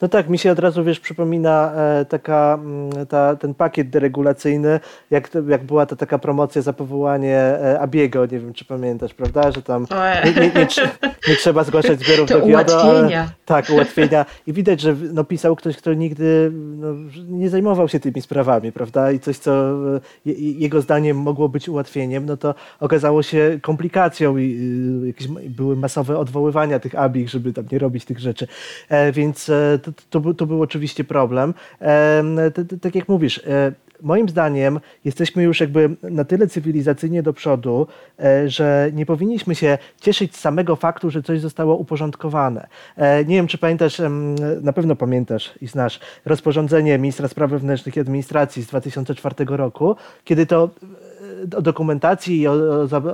No 0.03 0.09
tak, 0.09 0.29
mi 0.29 0.39
się 0.39 0.53
od 0.53 0.59
razu, 0.59 0.85
wiesz, 0.85 1.01
przypomina 1.01 1.73
e, 1.73 2.05
taka, 2.05 2.59
mm, 2.61 3.07
ta, 3.07 3.37
ten 3.37 3.55
pakiet 3.55 3.91
deregulacyjny, 3.91 4.81
jak, 5.11 5.31
jak 5.49 5.65
była 5.65 5.87
ta 5.87 5.97
taka 5.97 6.19
promocja 6.19 6.63
za 6.63 6.73
powołanie 6.73 7.37
e, 7.39 7.81
Abiego, 7.81 8.27
nie 8.27 8.39
wiem, 8.39 8.53
czy 8.53 8.65
pamiętasz, 8.65 9.15
prawda, 9.15 9.53
że 9.53 9.63
tam 9.63 9.87
nie, 10.25 10.33
nie, 10.33 10.51
nie, 10.51 10.67
nie 11.29 11.37
trzeba 11.37 11.65
zgłaszać 11.65 12.01
zbiorów 12.01 12.29
to 12.31 12.41
do 12.41 12.47
GIODO. 12.47 12.73
ułatwienia. 12.73 13.31
tak, 13.45 13.71
ułatwienia. 13.71 14.27
I 14.47 14.53
widać, 14.53 14.81
że 14.81 14.97
no, 15.13 15.25
pisał 15.25 15.57
ktoś, 15.57 15.77
kto 15.77 15.95
nigdy 15.95 16.51
no, 16.53 16.89
nie 17.29 17.51
zajmował 17.51 17.89
się 17.89 18.01
tymi 18.01 18.23
sprawami, 18.23 18.73
prawda, 18.73 19.13
i 19.13 19.21
coś, 19.21 19.39
co 19.39 19.53
e, 20.27 20.33
jego 20.37 20.81
zdaniem 20.81 21.17
mogło 21.17 21.49
być 21.49 21.69
ułatwieniem, 21.69 22.27
no 22.27 22.37
to 22.37 22.55
okazało 22.81 23.23
się 23.23 23.59
komplikacją 23.63 24.37
i 24.37 24.61
jakieś 25.07 25.29
były 25.29 25.77
masowe 25.77 26.19
odwoływania 26.19 26.79
tych 26.79 26.95
Abich, 26.95 27.29
żeby 27.29 27.53
tam 27.53 27.65
nie 27.73 27.79
robić 27.79 28.05
tych 28.05 28.19
rzeczy. 28.19 28.47
Więc 29.13 29.51
to, 29.83 30.21
to, 30.21 30.35
to 30.35 30.47
był 30.47 30.63
oczywiście 30.63 31.05
problem. 31.05 31.55
Tak 32.81 32.95
jak 32.95 33.09
mówisz, 33.09 33.39
e, 33.39 33.73
moim 34.03 34.29
zdaniem 34.29 34.81
jesteśmy 35.05 35.43
już 35.43 35.61
jakby 35.61 35.91
na 36.03 36.25
tyle 36.25 36.47
cywilizacyjnie 36.47 37.23
do 37.23 37.33
przodu, 37.33 37.87
e, 38.21 38.49
że 38.49 38.91
nie 38.95 39.07
powinniśmy 39.07 39.55
się 39.55 39.79
cieszyć 40.01 40.37
z 40.37 40.41
samego 40.41 40.77
faktu, 40.77 41.11
że 41.11 41.23
coś 41.23 41.41
zostało 41.41 41.77
uporządkowane. 41.77 42.67
E, 42.97 43.25
nie 43.25 43.37
wiem, 43.37 43.47
czy 43.47 43.59
pamiętasz, 43.59 44.03
na 44.63 44.73
pewno 44.73 44.97
pamiętasz 44.97 45.55
i 45.61 45.67
znasz 45.67 46.01
rozporządzenie 46.25 46.99
ministra 46.99 47.29
spraw 47.29 47.51
wewnętrznych 47.51 47.97
i 47.97 48.01
administracji 48.01 48.63
z 48.63 48.67
2004 48.67 49.57
roku, 49.57 49.97
kiedy 50.25 50.47
to 50.47 50.71
o 51.57 51.63
dokumentacji 51.63 52.41
i 52.41 52.49
o, 52.49 52.53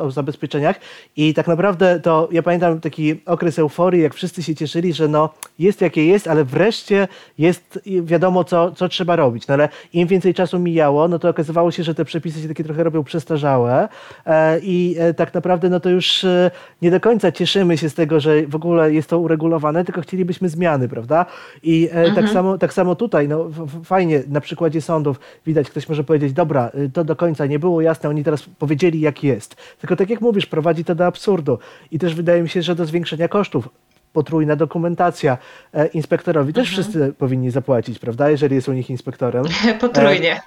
o, 0.00 0.10
zabezpieczeniach. 0.10 0.80
I 1.16 1.34
tak 1.34 1.48
naprawdę 1.48 2.00
to 2.00 2.28
ja 2.32 2.42
pamiętam 2.42 2.80
taki 2.80 3.20
okres 3.26 3.58
euforii, 3.58 4.02
jak 4.02 4.14
wszyscy 4.14 4.42
się 4.42 4.54
cieszyli, 4.54 4.92
że 4.92 5.08
no 5.08 5.30
jest 5.58 5.80
jakie 5.80 6.06
jest, 6.06 6.28
ale 6.28 6.44
wreszcie 6.44 7.08
jest 7.38 7.80
wiadomo, 8.02 8.44
co, 8.44 8.70
co 8.70 8.88
trzeba 8.88 9.16
robić. 9.16 9.48
No 9.48 9.54
ale 9.54 9.68
im 9.92 10.08
więcej 10.08 10.34
czasu 10.34 10.58
mijało, 10.58 11.08
no 11.08 11.18
to 11.18 11.28
okazywało 11.28 11.70
się, 11.70 11.82
że 11.82 11.94
te 11.94 12.04
przepisy 12.04 12.42
się 12.42 12.48
takie 12.48 12.64
trochę 12.64 12.84
robią 12.84 13.04
przestarzałe 13.04 13.88
e, 14.26 14.58
i 14.58 14.96
e, 14.98 15.14
tak 15.14 15.34
naprawdę 15.34 15.68
no 15.68 15.80
to 15.80 15.90
już 15.90 16.24
e, 16.24 16.50
nie 16.82 16.90
do 16.90 17.00
końca 17.00 17.32
cieszymy 17.32 17.78
się 17.78 17.90
z 17.90 17.94
tego, 17.94 18.20
że 18.20 18.46
w 18.46 18.54
ogóle 18.54 18.92
jest 18.92 19.08
to 19.08 19.18
uregulowane, 19.18 19.84
tylko 19.84 20.00
chcielibyśmy 20.00 20.48
zmiany, 20.48 20.88
prawda? 20.88 21.26
I 21.62 21.88
tak 21.88 21.98
mhm. 21.98 22.14
tak, 22.14 22.34
samo, 22.34 22.58
tak 22.58 22.72
samo 22.72 22.94
tutaj, 22.94 23.28
no 23.28 23.50
fajnie, 23.84 24.22
na 24.28 24.40
przykładzie 24.40 24.80
sądów 24.80 25.20
widać, 25.46 25.70
ktoś 25.70 25.88
może 25.88 26.04
powiedzieć, 26.04 26.32
dobra, 26.32 26.70
to 26.92 27.04
do 27.04 27.16
końca 27.16 27.46
nie 27.46 27.58
było 27.58 27.80
jasne, 27.80 28.10
oni 28.12 28.24
teraz 28.24 28.42
powiedzieli, 28.42 29.00
jak 29.00 29.24
jest. 29.24 29.56
Tylko 29.80 29.96
tak 29.96 30.10
jak 30.10 30.20
mówisz, 30.20 30.46
prowadzi 30.46 30.84
to 30.84 30.94
do 30.94 31.06
absurdu. 31.06 31.58
I 31.90 31.98
też 31.98 32.14
wydaje 32.14 32.42
mi 32.42 32.48
się, 32.48 32.62
że 32.62 32.74
do 32.74 32.86
zwiększenia 32.86 33.28
kosztów 33.28 33.68
potrójna 34.12 34.56
dokumentacja. 34.56 35.38
E, 35.74 35.86
inspektorowi 35.86 36.52
też 36.52 36.68
mhm. 36.68 36.82
wszyscy 36.82 37.12
powinni 37.12 37.50
zapłacić, 37.50 37.98
prawda? 37.98 38.30
Jeżeli 38.30 38.54
jest 38.54 38.68
u 38.68 38.72
nich 38.72 38.90
inspektorem. 38.90 39.44
Potrójnie. 39.80 40.40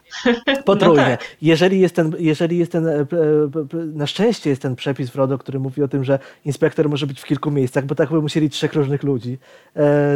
E, 0.45 0.63
potrójnie. 0.63 1.03
No 1.03 1.09
tak. 1.09 1.35
Jeżeli 1.41 1.79
jest 1.79 1.95
ten, 1.95 2.15
jeżeli 2.19 2.57
jest 2.57 2.71
ten, 2.71 2.87
e, 2.87 3.05
na 3.71 4.07
szczęście 4.07 4.49
jest 4.49 4.61
ten 4.61 4.75
przepis 4.75 5.09
w 5.09 5.15
RODO, 5.15 5.37
który 5.37 5.59
mówi 5.59 5.83
o 5.83 5.87
tym, 5.87 6.03
że 6.03 6.19
inspektor 6.45 6.89
może 6.89 7.07
być 7.07 7.21
w 7.21 7.25
kilku 7.25 7.51
miejscach, 7.51 7.85
bo 7.85 7.95
tak 7.95 8.09
by 8.09 8.21
musieli 8.21 8.49
trzech 8.49 8.73
różnych 8.73 9.03
ludzi, 9.03 9.37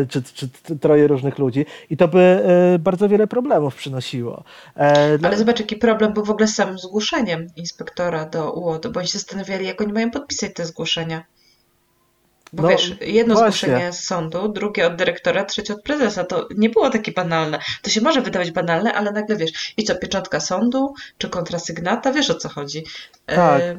czy, 0.09 0.23
czy 0.23 0.49
troje 0.81 1.07
różnych 1.07 1.39
ludzi 1.39 1.65
i 1.89 1.97
to 1.97 2.07
by 2.07 2.43
bardzo 2.79 3.09
wiele 3.09 3.27
problemów 3.27 3.75
przynosiło. 3.75 4.43
Ale 5.23 5.37
zobacz, 5.37 5.59
jaki 5.59 5.75
problem 5.75 6.13
był 6.13 6.25
w 6.25 6.29
ogóle 6.29 6.47
z 6.47 6.55
samym 6.55 6.77
zgłoszeniem 6.77 7.47
inspektora 7.55 8.25
do 8.25 8.51
UODO, 8.51 8.91
bo 8.91 8.99
oni 8.99 9.07
się 9.07 9.17
zastanawiali, 9.17 9.65
jak 9.65 9.81
oni 9.81 9.93
mają 9.93 10.11
podpisać 10.11 10.53
te 10.53 10.65
zgłoszenia. 10.65 11.23
Bo 12.53 12.63
no, 12.63 12.69
wiesz, 12.69 12.93
jedno 13.01 13.35
właśnie. 13.35 13.67
zgłoszenie 13.67 13.93
z 13.93 14.03
sądu, 14.03 14.47
drugie 14.47 14.87
od 14.87 14.95
dyrektora, 14.95 15.45
trzecie 15.45 15.73
od 15.73 15.83
prezesa. 15.83 16.23
To 16.23 16.47
nie 16.57 16.69
było 16.69 16.89
takie 16.89 17.11
banalne. 17.11 17.59
To 17.81 17.89
się 17.89 18.01
może 18.01 18.21
wydawać 18.21 18.51
banalne, 18.51 18.93
ale 18.93 19.11
nagle 19.11 19.35
wiesz, 19.35 19.73
i 19.77 19.83
co, 19.83 19.95
pieczątka 19.95 20.39
sądu, 20.39 20.93
czy 21.17 21.29
kontrasygnata, 21.29 22.11
wiesz 22.11 22.29
o 22.29 22.35
co 22.35 22.49
chodzi. 22.49 22.83
Tak. 23.25 23.61
E 23.61 23.77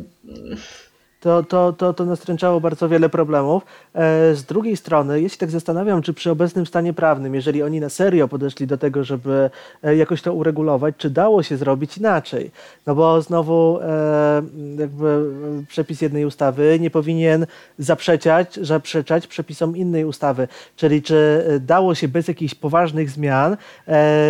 to, 1.21 1.43
to, 1.43 1.73
to, 1.73 1.93
to 1.93 2.05
nastręczało 2.05 2.61
bardzo 2.61 2.89
wiele 2.89 3.09
problemów. 3.09 3.63
E, 3.95 4.35
z 4.35 4.45
drugiej 4.45 4.77
strony, 4.77 5.21
jeśli 5.21 5.39
tak 5.39 5.51
zastanawiam, 5.51 6.03
czy 6.03 6.15
przy 6.15 6.31
obecnym 6.31 6.67
stanie 6.67 6.93
prawnym, 6.93 7.35
jeżeli 7.35 7.63
oni 7.63 7.81
na 7.81 7.89
serio 7.89 8.29
podeszli 8.29 8.67
do 8.67 8.79
tego, 8.79 9.05
żeby 9.05 9.51
e, 9.83 9.97
jakoś 9.97 10.23
to 10.23 10.35
uregulować, 10.35 10.95
czy 10.99 11.11
dało 11.11 11.43
się 11.43 11.57
zrobić 11.57 11.99
inaczej? 11.99 12.51
No 12.87 12.95
bo 12.95 13.23
znowu 13.23 13.79
e, 13.83 14.43
jakby 14.79 15.25
przepis 15.69 16.01
jednej 16.01 16.25
ustawy 16.25 16.79
nie 16.81 16.91
powinien 16.91 17.47
zaprzeczać, 17.79 18.59
zaprzeczać 18.63 19.27
przepisom 19.27 19.77
innej 19.77 20.05
ustawy. 20.05 20.49
Czyli 20.77 21.03
czy 21.03 21.45
dało 21.61 21.95
się 21.95 22.09
bez 22.09 22.29
jakichś 22.29 22.55
poważnych 22.55 23.11
zmian 23.11 23.57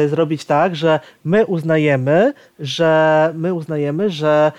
zrobić 0.09 0.44
tak, 0.44 0.76
że 0.76 1.00
my 1.24 1.46
uznajemy, 1.46 2.33
że 2.59 3.33
my 3.35 3.55
uznajemy, 3.55 4.11
że 4.11 4.53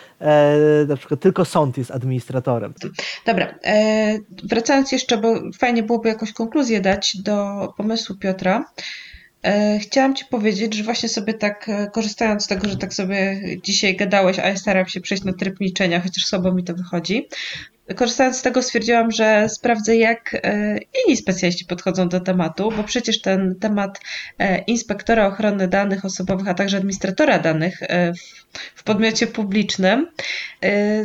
na 0.88 0.98
przykład 0.98 1.20
tylko 1.20 1.46
sąd 1.46 1.78
jest 1.78 1.92
administratorem. 1.92 2.74
Dobra, 3.26 3.56
e, 3.66 4.20
wracając 4.44 4.92
jeszcze, 4.92 5.18
bo 5.18 5.42
fajnie 5.60 5.84
byłoby 5.84 6.10
jakąś 6.10 6.34
konkluzję 6.34 6.82
dać 6.82 7.18
do 7.18 7.68
pomysłu 7.78 8.16
Piotra. 8.16 8.66
E, 9.44 9.80
chciałam 9.80 10.16
Ci 10.16 10.26
powiedzieć, 10.26 10.74
że 10.74 10.84
właśnie 10.84 11.10
sobie 11.10 11.34
tak, 11.34 11.70
e, 11.70 11.90
korzystając 11.94 12.44
z 12.44 12.48
tego, 12.48 12.70
że 12.70 12.78
tak 12.78 12.94
sobie 12.94 13.42
dzisiaj 13.64 13.96
gadałeś, 13.96 14.40
a 14.40 14.48
ja 14.48 14.58
staram 14.58 14.88
się 14.88 15.02
przejść 15.02 15.24
na 15.24 15.34
tryb 15.34 15.60
milczenia, 15.60 16.02
chociaż 16.02 16.26
słabo 16.26 16.52
mi 16.52 16.64
to 16.64 16.74
wychodzi, 16.74 17.28
korzystając 17.96 18.38
z 18.38 18.42
tego 18.42 18.64
stwierdziłam, 18.64 19.12
że 19.12 19.50
sprawdzę, 19.50 19.96
jak 19.96 20.34
e, 20.34 20.78
inni 20.78 21.18
specjaliści 21.18 21.66
podchodzą 21.66 22.10
do 22.10 22.20
tematu, 22.20 22.74
bo 22.78 22.84
przecież 22.84 23.22
ten 23.22 23.56
temat 23.60 24.00
e, 24.40 24.58
inspektora 24.60 25.28
ochrony 25.28 25.68
danych 25.68 26.06
osobowych, 26.06 26.48
a 26.48 26.54
także 26.54 26.78
administratora 26.78 27.40
danych 27.40 27.84
e, 27.84 28.14
w 28.76 28.84
podmiocie 28.84 29.28
publicznym, 29.28 30.08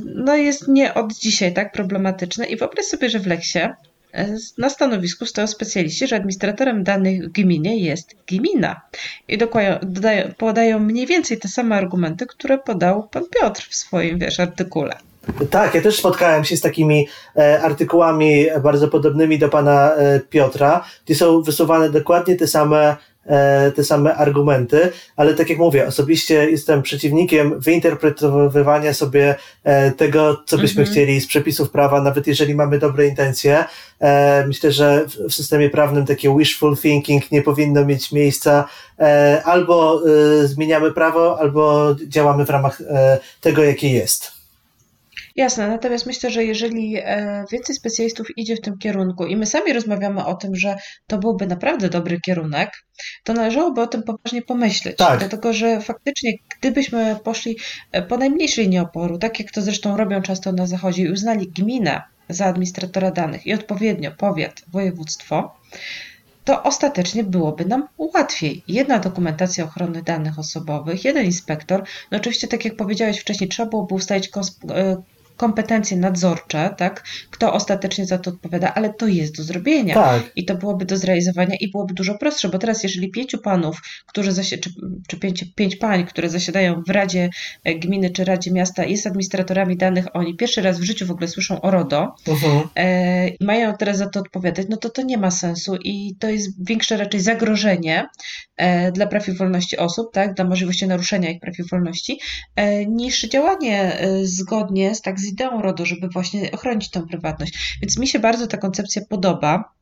no 0.05 0.37
jest 0.37 0.69
nie 0.69 0.95
od 0.95 1.15
dzisiaj 1.15 1.55
tak 1.55 1.73
problematyczny 1.73 2.47
i 2.47 2.57
wyobraź 2.57 2.85
sobie, 2.85 3.11
że 3.11 3.19
w 3.19 3.27
Leksie 3.27 3.59
na 4.59 4.71
stanowisku 4.71 5.27
stoją 5.27 5.47
specjaliści, 5.47 6.07
że 6.07 6.17
administratorem 6.17 6.85
danych 6.85 7.25
w 7.25 7.33
gminie 7.33 7.79
jest 7.79 8.17
gmina. 8.27 8.81
I 9.29 9.39
dodają, 9.39 9.79
podają 10.37 10.79
mniej 10.79 11.07
więcej 11.07 11.39
te 11.39 11.49
same 11.49 11.77
argumenty, 11.77 12.27
które 12.27 12.59
podał 12.59 13.09
pan 13.09 13.23
Piotr 13.41 13.69
w 13.71 13.75
swoim 13.75 14.19
wiesz, 14.19 14.41
artykule. 14.41 14.99
Tak, 15.51 15.75
ja 15.75 15.83
też 15.83 15.99
spotkałem 15.99 16.45
się 16.45 16.57
z 16.57 16.61
takimi 16.61 17.09
e, 17.37 17.63
artykułami 17.63 18.47
bardzo 18.63 18.89
podobnymi 18.89 19.39
do 19.39 19.49
pana 19.49 19.95
e, 19.95 20.21
Piotra, 20.21 20.85
gdzie 21.05 21.15
są 21.15 21.43
wysuwane 21.43 21.91
dokładnie 21.91 22.37
te 22.37 22.47
same 22.47 22.97
e, 23.27 23.73
te 23.73 23.85
same 23.85 24.15
argumenty, 24.15 24.93
ale 25.17 25.35
tak 25.35 25.51
jak 25.51 25.59
mówię, 25.59 25.87
osobiście 25.87 26.51
jestem 26.51 26.83
przeciwnikiem 26.83 27.61
wyinterpretowywania 27.61 28.95
sobie 28.95 29.35
e, 29.65 29.91
tego, 29.91 30.43
co 30.47 30.59
byśmy 30.59 30.85
-hmm. 30.85 30.91
chcieli 30.91 31.21
z 31.21 31.27
przepisów 31.27 31.71
prawa, 31.71 32.03
nawet 32.03 32.27
jeżeli 32.27 32.55
mamy 32.55 32.79
dobre 32.79 33.07
intencje. 33.07 33.65
E, 34.01 34.45
myślę, 34.47 34.73
że 34.73 35.05
w, 35.09 35.31
w 35.31 35.35
systemie 35.35 35.71
prawnym 35.71 36.07
takie 36.07 36.37
wishful 36.37 36.77
thinking 36.77 37.33
nie 37.33 37.43
powinno 37.43 37.85
mieć 37.85 38.13
miejsca. 38.13 38.69
E, 38.99 39.43
albo 39.45 40.03
zmieniamy 40.45 40.93
prawo, 40.93 41.39
albo 41.41 41.95
działamy 42.09 42.45
w 42.45 42.51
ramach 42.51 42.83
tego, 43.41 43.65
jakie 43.65 43.91
jest. 43.91 44.36
Jasne, 45.37 45.69
natomiast 45.69 46.07
myślę, 46.07 46.31
że 46.31 46.45
jeżeli 46.45 46.97
e, 46.97 47.45
więcej 47.53 47.77
specjalistów 47.77 48.39
idzie 48.39 48.57
w 48.57 48.61
tym 48.61 48.79
kierunku 48.79 49.27
i 49.27 49.37
my 49.37 49.47
sami 49.47 49.73
rozmawiamy 49.73 50.25
o 50.25 50.35
tym, 50.35 50.57
że 50.57 50.77
to 51.07 51.19
byłby 51.19 51.47
naprawdę 51.47 51.89
dobry 51.89 52.21
kierunek, 52.21 52.71
to 53.25 53.33
należałoby 53.33 53.81
o 53.81 53.87
tym 53.87 54.03
poważnie 54.03 54.43
pomyśleć. 54.43 54.97
Tak. 54.97 55.19
Dlatego, 55.19 55.53
że 55.53 55.81
faktycznie, 55.81 56.33
gdybyśmy 56.61 57.17
poszli 57.25 57.59
e, 57.93 58.03
po 58.03 58.17
najmniejszej 58.17 58.65
linii 58.65 58.79
oporu, 58.79 59.19
tak 59.19 59.41
jak 59.41 59.51
to 59.51 59.63
zresztą 59.63 59.97
robią 59.97 60.23
często 60.23 60.53
na 60.53 60.67
Zachodzie, 60.67 61.03
i 61.03 61.11
uznali 61.11 61.49
gminę 61.49 62.03
za 62.29 62.47
administratora 62.47 63.11
danych 63.11 63.47
i 63.47 63.55
odpowiednio 63.55 64.11
powiat, 64.11 64.63
województwo, 64.73 65.57
to 66.45 66.63
ostatecznie 66.63 67.25
byłoby 67.25 67.65
nam 67.65 67.89
łatwiej. 67.99 68.63
Jedna 68.69 68.99
dokumentacja 68.99 69.65
ochrony 69.65 70.03
danych 70.03 70.39
osobowych, 70.39 71.05
jeden 71.05 71.25
inspektor. 71.25 71.85
No 72.11 72.19
oczywiście, 72.19 72.49
tak 72.49 72.65
jak 72.65 72.77
powiedziałeś 72.77 73.19
wcześniej, 73.19 73.49
trzeba 73.49 73.71
byłoby 73.71 73.95
ustalić 73.95 74.31
e, 74.71 74.97
kompetencje 75.37 75.97
nadzorcze, 75.97 76.75
tak? 76.77 77.05
Kto 77.31 77.53
ostatecznie 77.53 78.07
za 78.07 78.19
to 78.19 78.31
odpowiada, 78.31 78.75
ale 78.75 78.95
to 78.95 79.07
jest 79.07 79.37
do 79.37 79.43
zrobienia. 79.43 79.95
Tak. 79.95 80.23
I 80.37 80.45
to 80.45 80.55
byłoby 80.55 80.85
do 80.85 80.97
zrealizowania 80.97 81.57
i 81.61 81.71
byłoby 81.71 81.95
dużo 81.95 82.19
prostsze, 82.19 82.49
bo 82.49 82.59
teraz 82.59 82.83
jeżeli 82.83 83.11
pięciu 83.11 83.39
panów, 83.39 83.83
którzy 84.07 84.35
czy, 84.45 84.71
czy 85.09 85.17
pięć, 85.17 85.45
pięć 85.55 85.77
pań, 85.77 86.07
które 86.07 86.29
zasiadają 86.29 86.83
w 86.87 86.91
Radzie 86.91 87.31
e, 87.65 87.75
Gminy 87.75 88.11
czy 88.11 88.25
Radzie 88.25 88.51
Miasta, 88.53 88.85
jest 88.85 89.07
administratorami 89.07 89.77
danych, 89.77 90.07
oni 90.13 90.37
pierwszy 90.37 90.63
raz 90.63 90.81
w 90.81 90.83
życiu 90.83 91.07
w 91.07 91.11
ogóle 91.11 91.29
słyszą 91.29 91.61
o 91.61 91.71
RODO 91.71 92.15
uh-huh. 92.27 92.69
e, 92.77 93.29
i 93.29 93.45
mają 93.45 93.77
teraz 93.77 93.97
za 93.97 94.09
to 94.09 94.21
odpowiadać, 94.21 94.67
no 94.71 94.77
to 94.77 94.91
to 94.91 95.03
nie 95.03 95.19
ma 95.19 95.31
sensu 95.31 95.77
i 95.85 96.17
to 96.19 96.29
jest 96.29 96.67
większe 96.67 96.97
raczej 96.97 97.21
zagrożenie 97.21 98.07
e, 98.57 98.93
dla 98.93 99.07
praw 99.07 99.29
i 99.29 99.33
wolności 99.33 99.77
osób, 99.77 100.13
tak? 100.13 100.35
Dla 100.35 100.45
możliwości 100.45 100.87
naruszenia 100.87 101.31
ich 101.31 101.41
praw 101.41 101.59
i 101.59 101.63
wolności, 101.63 102.19
e, 102.57 102.87
niż 102.87 103.23
działanie 103.23 104.01
e, 104.01 104.27
zgodnie 104.27 104.95
z 104.95 105.01
tak 105.03 105.21
z 105.21 105.26
ideą 105.27 105.63
RODO, 105.63 105.87
żeby 105.87 106.09
właśnie 106.09 106.51
ochronić 106.53 106.91
tą 106.91 107.07
prywatność. 107.07 107.79
Więc 107.83 107.99
mi 107.99 108.09
się 108.09 108.19
bardzo 108.19 108.47
ta 108.47 108.57
koncepcja 108.57 109.03
podoba. 109.09 109.77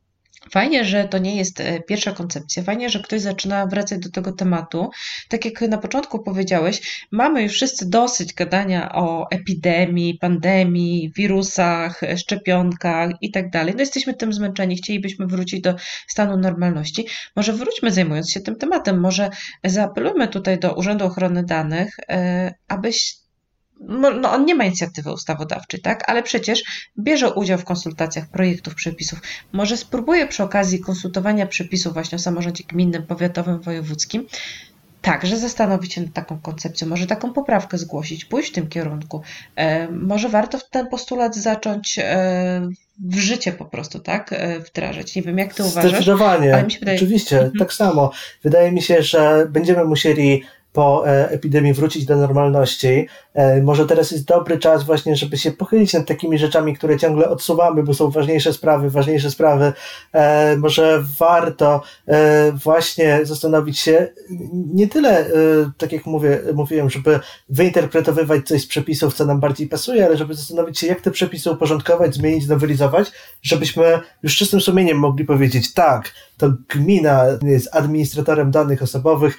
Fajnie, 0.51 0.85
że 0.85 1.07
to 1.07 1.17
nie 1.17 1.35
jest 1.35 1.59
e, 1.59 1.79
pierwsza 1.79 2.11
koncepcja. 2.11 2.63
Fajnie, 2.63 2.89
że 2.89 2.99
ktoś 2.99 3.21
zaczyna 3.21 3.67
wracać 3.67 3.99
do 3.99 4.11
tego 4.11 4.31
tematu. 4.31 4.89
Tak 5.29 5.45
jak 5.45 5.61
na 5.61 5.77
początku 5.77 6.23
powiedziałeś, 6.23 7.05
mamy 7.11 7.43
już 7.43 7.51
wszyscy 7.51 7.89
dosyć 7.89 8.33
gadania 8.33 8.91
o 8.95 9.27
epidemii, 9.31 10.17
pandemii, 10.21 11.11
wirusach, 11.15 12.01
szczepionkach 12.17 13.11
i 13.21 13.31
tak 13.31 13.49
dalej. 13.49 13.73
No 13.73 13.79
jesteśmy 13.79 14.13
tym 14.13 14.33
zmęczeni, 14.33 14.77
chcielibyśmy 14.77 15.27
wrócić 15.27 15.61
do 15.61 15.75
stanu 16.07 16.37
normalności. 16.37 17.07
Może 17.35 17.53
wróćmy 17.53 17.91
zajmując 17.91 18.31
się 18.31 18.39
tym 18.39 18.55
tematem. 18.55 18.99
Może 18.99 19.29
zaapelujmy 19.63 20.27
tutaj 20.27 20.59
do 20.59 20.75
Urzędu 20.75 21.05
Ochrony 21.05 21.43
Danych, 21.43 21.95
e, 22.09 22.53
abyś 22.67 23.24
no 24.21 24.31
on 24.31 24.45
nie 24.45 24.55
ma 24.55 24.63
inicjatywy 24.63 25.13
ustawodawczej, 25.13 25.81
tak? 25.81 26.09
Ale 26.09 26.23
przecież 26.23 26.63
bierze 26.99 27.33
udział 27.33 27.57
w 27.57 27.65
konsultacjach 27.65 28.27
projektów 28.27 28.75
przepisów. 28.75 29.21
Może 29.51 29.77
spróbuje 29.77 30.27
przy 30.27 30.43
okazji 30.43 30.79
konsultowania 30.79 31.47
przepisów 31.47 31.93
właśnie 31.93 32.15
o 32.15 32.19
samorządzie 32.19 32.63
gminnym, 32.63 33.03
powiatowym, 33.03 33.61
wojewódzkim 33.61 34.27
także 35.05 35.37
zastanowić 35.37 35.93
się 35.93 36.01
nad 36.01 36.13
taką 36.13 36.39
koncepcją, 36.39 36.87
może 36.87 37.07
taką 37.07 37.33
poprawkę 37.33 37.77
zgłosić, 37.77 38.25
pójść 38.25 38.51
w 38.51 38.53
tym 38.53 38.67
kierunku. 38.67 39.21
E, 39.55 39.87
może 39.91 40.29
warto 40.29 40.59
ten 40.71 40.87
postulat 40.87 41.35
zacząć 41.35 41.99
e, 42.03 42.69
w 42.99 43.17
życie 43.17 43.51
po 43.51 43.65
prostu, 43.65 43.99
tak, 43.99 44.33
e, 44.33 44.59
wdrażać. 44.59 45.15
Nie 45.15 45.21
wiem, 45.21 45.37
jak 45.37 45.53
ty 45.53 45.63
uważasz. 45.63 45.91
Zdecydowanie, 45.91 46.65
wydaje... 46.79 46.97
oczywiście, 46.97 47.35
mhm. 47.35 47.53
tak 47.59 47.73
samo. 47.73 48.11
Wydaje 48.43 48.71
mi 48.71 48.81
się, 48.81 49.03
że 49.03 49.47
będziemy 49.49 49.85
musieli 49.85 50.43
po 50.75 51.07
e, 51.07 51.29
epidemii 51.29 51.73
wrócić 51.73 52.05
do 52.05 52.15
normalności. 52.15 53.07
E, 53.33 53.61
może 53.61 53.85
teraz 53.85 54.11
jest 54.11 54.25
dobry 54.25 54.57
czas 54.57 54.83
właśnie, 54.83 55.15
żeby 55.15 55.37
się 55.37 55.51
pochylić 55.51 55.93
nad 55.93 56.07
takimi 56.07 56.37
rzeczami, 56.37 56.75
które 56.75 56.97
ciągle 56.97 57.29
odsuwamy, 57.29 57.83
bo 57.83 57.93
są 57.93 58.09
ważniejsze 58.09 58.53
sprawy, 58.53 58.89
ważniejsze 58.89 59.31
sprawy. 59.31 59.73
E, 60.13 60.57
może 60.57 61.03
warto 61.19 61.81
właśnie 62.53 63.19
zastanowić 63.23 63.79
się 63.79 64.07
nie 64.73 64.87
tyle, 64.87 65.25
tak 65.77 65.91
jak 65.91 66.05
mówię, 66.05 66.39
mówiłem, 66.53 66.89
żeby 66.89 67.19
wyinterpretowywać 67.49 68.47
coś 68.47 68.61
z 68.61 68.67
przepisów, 68.67 69.13
co 69.13 69.25
nam 69.25 69.39
bardziej 69.39 69.67
pasuje, 69.67 70.05
ale 70.05 70.17
żeby 70.17 70.33
zastanowić 70.33 70.79
się, 70.79 70.87
jak 70.87 71.01
te 71.01 71.11
przepisy 71.11 71.51
uporządkować, 71.51 72.15
zmienić, 72.15 72.47
nowelizować, 72.47 73.11
żebyśmy 73.41 73.99
już 74.23 74.37
czystym 74.37 74.61
sumieniem 74.61 74.97
mogli 74.97 75.25
powiedzieć, 75.25 75.73
tak, 75.73 76.11
to 76.37 76.53
gmina 76.69 77.25
jest 77.41 77.75
administratorem 77.75 78.51
danych 78.51 78.81
osobowych, 78.81 79.37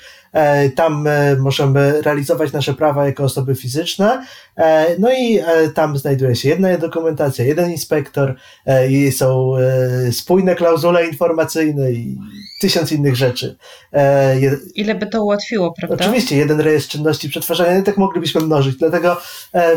tam 0.74 1.08
możemy 1.38 2.02
realizować 2.02 2.52
nasze 2.52 2.74
prawa 2.74 3.06
jako 3.06 3.24
osoby 3.24 3.54
fizyczne. 3.54 4.26
E, 4.56 4.96
no 4.98 5.12
i 5.12 5.38
e, 5.38 5.68
tam 5.74 5.98
znajduje 5.98 6.36
się 6.36 6.48
jedna 6.48 6.78
dokumentacja, 6.78 7.44
jeden 7.44 7.70
inspektor, 7.70 8.34
e, 8.66 8.90
i 8.90 9.12
są 9.12 9.52
spójne 10.12 10.54
klauzule 10.54 11.06
informacyjne 11.06 11.92
i 11.92 12.18
tysiąc 12.60 12.92
innych 12.92 13.16
rzeczy. 13.16 13.56
Ile 14.74 14.94
by 14.94 15.06
to 15.06 15.24
ułatwiło, 15.24 15.74
prawda? 15.78 16.04
Oczywiście, 16.04 16.36
jeden 16.36 16.60
rejestr 16.60 16.90
czynności 16.90 17.28
przetwarzania, 17.28 17.82
tak 17.82 17.96
moglibyśmy 17.96 18.40
mnożyć. 18.40 18.76
Dlatego 18.76 19.16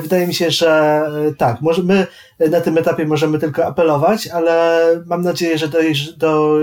wydaje 0.02 0.28
mi 0.28 0.34
się, 0.34 0.52
że 0.52 1.02
tak, 1.38 1.62
możemy 1.62 2.08
na 2.52 2.62
tym 2.62 2.78
etapie 2.78 3.06
możemy 3.06 3.40
tylko 3.40 3.66
apelować, 3.66 4.28
ale 4.28 4.86
mam 5.06 5.22
nadzieję, 5.22 5.58
że 5.58 5.68
dojrz, 5.68 6.14
do, 6.14 6.58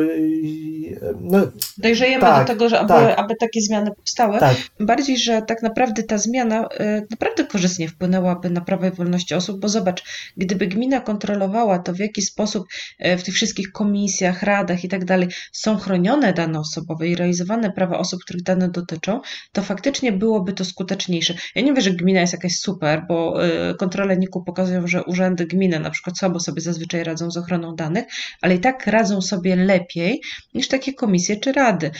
no, 1.20 1.38
dojrzejemy 1.78 2.20
tak, 2.20 2.46
do 2.46 2.52
tego, 2.52 2.68
że 2.68 2.80
aby, 2.80 2.88
tak. 2.88 3.18
aby 3.18 3.34
takie 3.40 3.60
zmiany 3.60 3.90
powstały. 3.94 4.38
Tak. 4.38 4.56
Bardziej, 4.80 5.18
że 5.18 5.42
tak 5.42 5.62
naprawdę 5.62 6.02
ta 6.02 6.18
zmiana 6.18 6.68
naprawdę 7.10 7.44
korzystnie 7.44 7.88
wpłynęłaby 8.06 8.50
na 8.50 8.60
prawa 8.60 8.86
i 8.86 8.90
wolności 8.90 9.34
osób, 9.34 9.60
bo 9.60 9.68
zobacz, 9.68 10.02
gdyby 10.36 10.66
gmina 10.66 11.00
kontrolowała 11.00 11.78
to, 11.78 11.92
w 11.92 11.98
jaki 11.98 12.22
sposób 12.22 12.66
y, 13.06 13.16
w 13.16 13.22
tych 13.22 13.34
wszystkich 13.34 13.72
komisjach, 13.72 14.42
radach 14.42 14.84
i 14.84 14.88
tak 14.88 15.04
dalej 15.04 15.28
są 15.52 15.76
chronione 15.76 16.32
dane 16.32 16.60
osobowe 16.60 17.08
i 17.08 17.16
realizowane 17.16 17.72
prawa 17.72 17.98
osób, 17.98 18.20
których 18.24 18.42
dane 18.42 18.70
dotyczą, 18.70 19.20
to 19.52 19.62
faktycznie 19.62 20.12
byłoby 20.12 20.52
to 20.52 20.64
skuteczniejsze. 20.64 21.34
Ja 21.54 21.62
nie 21.62 21.72
wiem, 21.72 21.80
że 21.80 21.90
gmina 21.90 22.20
jest 22.20 22.32
jakaś 22.32 22.52
super, 22.52 23.02
bo 23.08 23.46
y, 23.46 23.74
kontrole 23.74 24.16
NIK-u 24.16 24.44
pokazują, 24.44 24.86
że 24.86 25.04
urzędy 25.04 25.46
gminy 25.46 25.80
na 25.80 25.90
przykład 25.90 26.18
słabo 26.18 26.40
sobie 26.40 26.60
zazwyczaj 26.60 27.04
radzą 27.04 27.30
z 27.30 27.36
ochroną 27.36 27.76
danych, 27.76 28.04
ale 28.42 28.54
i 28.54 28.60
tak 28.60 28.86
radzą 28.86 29.20
sobie 29.20 29.56
lepiej 29.56 30.20
niż 30.54 30.68
takie 30.68 30.94
komisje 30.94 31.36
czy 31.36 31.52
rady, 31.52 31.90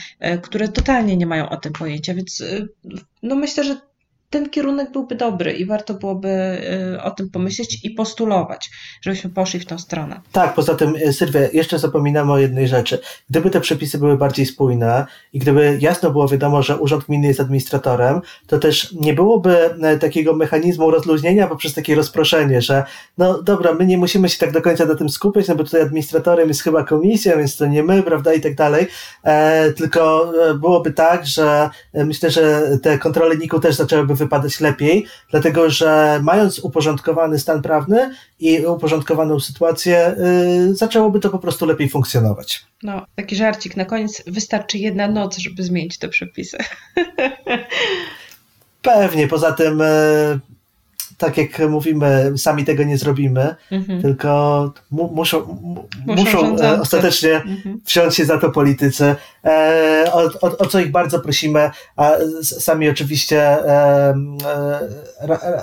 które 0.41 0.67
totalnie 0.67 1.17
nie 1.17 1.25
mają 1.25 1.49
o 1.49 1.57
tym 1.57 1.73
pojęcia, 1.73 2.13
więc 2.13 2.43
no 3.23 3.35
myślę, 3.35 3.63
że 3.63 3.77
ten 4.29 4.49
kierunek 4.49 4.91
byłby 4.91 5.15
dobry 5.15 5.51
i 5.51 5.65
warto 5.65 5.93
byłoby 5.93 6.29
y, 6.95 7.01
o 7.01 7.11
tym 7.11 7.29
pomyśleć 7.29 7.85
i 7.85 7.89
postulować, 7.89 8.69
żebyśmy 9.01 9.29
poszli 9.29 9.59
w 9.59 9.65
tą 9.65 9.77
stronę. 9.77 10.21
Tak, 10.31 10.53
poza 10.53 10.75
tym, 10.75 10.95
y, 10.95 11.13
Sylwia, 11.13 11.39
jeszcze 11.53 11.79
zapominamy 11.79 12.31
o 12.31 12.37
jednej 12.37 12.67
rzeczy. 12.67 12.99
Gdyby 13.29 13.49
te 13.49 13.61
przepisy 13.61 13.97
były 13.97 14.17
bardziej 14.17 14.45
spójne 14.45 15.05
i 15.33 15.39
gdyby 15.39 15.77
jasno 15.81 16.11
było 16.11 16.27
wiadomo, 16.27 16.63
że 16.63 16.77
Urząd 16.77 17.05
Gminy 17.05 17.27
jest 17.27 17.39
administratorem, 17.39 18.21
to 18.47 18.59
też 18.59 18.93
nie 18.93 19.13
byłoby 19.13 19.69
y, 19.95 19.99
takiego 19.99 20.35
mechanizmu 20.35 20.91
rozluźnienia 20.91 21.47
poprzez 21.47 21.73
takie 21.73 21.95
rozproszenie, 21.95 22.61
że 22.61 22.83
no 23.17 23.43
dobra, 23.43 23.73
my 23.73 23.85
nie 23.85 23.97
musimy 23.97 24.29
się 24.29 24.37
tak 24.37 24.51
do 24.51 24.61
końca 24.61 24.85
na 24.85 24.95
tym 24.95 25.09
skupiać, 25.09 25.47
no 25.47 25.55
bo 25.55 25.63
tutaj 25.63 25.81
administratorem 25.81 26.47
jest 26.47 26.61
chyba 26.61 26.83
komisja, 26.83 27.37
więc 27.37 27.57
to 27.57 27.65
nie 27.65 27.83
my, 27.83 28.03
prawda, 28.03 28.33
i 28.33 28.41
tak 28.41 28.55
dalej. 28.55 28.87
E, 29.23 29.71
tylko 29.71 30.33
byłoby 30.59 30.93
tak, 30.93 31.25
że 31.25 31.69
myślę, 31.93 32.31
że 32.31 32.77
te 32.83 32.97
kontrole 32.97 33.37
NIK-u 33.37 33.59
też 33.59 33.75
zaczęłyby 33.75 34.16
wypadać 34.17 34.59
lepiej, 34.59 35.05
dlatego 35.31 35.69
że 35.69 36.19
mając 36.23 36.59
uporządkowany 36.59 37.39
stan 37.39 37.61
prawny 37.61 38.15
i 38.39 38.65
uporządkowaną 38.65 39.39
sytuację, 39.39 40.15
yy, 40.67 40.75
zaczęłoby 40.75 41.19
to 41.19 41.29
po 41.29 41.39
prostu 41.39 41.65
lepiej 41.65 41.89
funkcjonować. 41.89 42.65
No, 42.83 43.05
taki 43.15 43.35
żarcik 43.35 43.77
na 43.77 43.85
koniec. 43.85 44.23
Wystarczy 44.27 44.77
jedna 44.77 45.07
noc, 45.07 45.37
żeby 45.37 45.63
zmienić 45.63 45.97
te 45.97 46.09
przepisy. 46.09 46.57
Pewnie, 48.81 49.27
poza 49.27 49.51
tym 49.51 49.79
yy, 49.79 50.56
tak 51.17 51.37
jak 51.37 51.59
mówimy, 51.69 52.33
sami 52.37 52.65
tego 52.65 52.83
nie 52.83 52.97
zrobimy, 52.97 53.55
mhm. 53.71 54.01
tylko 54.01 54.73
mu, 54.91 55.11
muszą, 55.13 55.59
muszą, 56.05 56.23
muszą 56.23 56.57
e, 56.57 56.81
ostatecznie 56.81 57.35
mhm. 57.35 57.81
wziąć 57.85 58.15
się 58.15 58.25
za 58.25 58.37
to 58.37 58.49
politycy, 58.49 59.15
e, 59.45 60.11
o, 60.13 60.23
o, 60.41 60.57
o, 60.57 60.65
co 60.65 60.79
ich 60.79 60.91
bardzo 60.91 61.19
prosimy, 61.19 61.71
a 61.95 62.11
sami 62.41 62.89
oczywiście 62.89 63.41
e, 63.41 64.13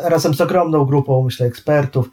razem 0.02 0.34
z 0.34 0.40
ogromną 0.40 0.84
grupą, 0.84 1.22
myślę, 1.22 1.46
ekspertów, 1.46 2.10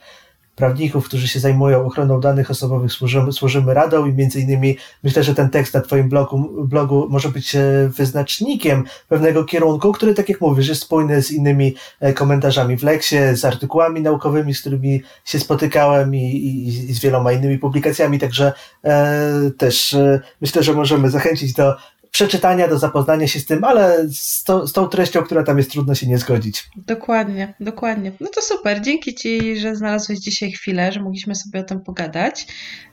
prawników, 0.55 1.05
którzy 1.05 1.27
się 1.27 1.39
zajmują 1.39 1.85
ochroną 1.85 2.19
danych 2.19 2.51
osobowych, 2.51 2.91
służymy, 2.91 3.31
służymy 3.31 3.73
radą 3.73 4.05
i 4.05 4.13
między 4.13 4.39
innymi 4.39 4.77
myślę, 5.03 5.23
że 5.23 5.35
ten 5.35 5.49
tekst 5.49 5.73
na 5.73 5.81
Twoim 5.81 6.09
blogu, 6.09 6.67
blogu 6.67 7.07
może 7.09 7.29
być 7.29 7.55
e, 7.55 7.89
wyznacznikiem 7.97 8.83
pewnego 9.09 9.43
kierunku, 9.43 9.91
który, 9.91 10.13
tak 10.13 10.29
jak 10.29 10.41
mówisz, 10.41 10.67
jest 10.67 10.81
spójny 10.81 11.21
z 11.21 11.31
innymi 11.31 11.75
e, 11.99 12.13
komentarzami 12.13 12.77
w 12.77 12.83
Leksie, 12.83 13.17
z 13.33 13.45
artykułami 13.45 14.01
naukowymi, 14.01 14.53
z 14.53 14.61
którymi 14.61 15.01
się 15.25 15.39
spotykałem 15.39 16.15
i, 16.15 16.19
i, 16.19 16.67
i 16.67 16.93
z 16.93 16.99
wieloma 16.99 17.31
innymi 17.31 17.57
publikacjami, 17.57 18.19
także 18.19 18.53
e, 18.83 19.51
też 19.57 19.93
e, 19.93 20.21
myślę, 20.41 20.63
że 20.63 20.73
możemy 20.73 21.09
zachęcić 21.09 21.53
do 21.53 21.75
przeczytania, 22.11 22.67
do 22.67 22.79
zapoznania 22.79 23.27
się 23.27 23.39
z 23.39 23.45
tym, 23.45 23.63
ale 23.63 24.07
z, 24.13 24.43
to, 24.43 24.67
z 24.67 24.73
tą 24.73 24.87
treścią, 24.87 25.21
która 25.21 25.43
tam 25.43 25.57
jest, 25.57 25.71
trudno 25.71 25.95
się 25.95 26.07
nie 26.07 26.17
zgodzić. 26.17 26.69
Dokładnie, 26.75 27.53
dokładnie. 27.59 28.11
No 28.19 28.27
to 28.35 28.41
super. 28.41 28.81
Dzięki 28.81 29.15
Ci, 29.15 29.59
że 29.59 29.75
znalazłeś 29.75 30.19
dzisiaj 30.19 30.51
chwilę, 30.51 30.91
że 30.91 31.01
mogliśmy 31.01 31.35
sobie 31.35 31.59
o 31.59 31.63
tym 31.63 31.81
pogadać. 31.81 32.47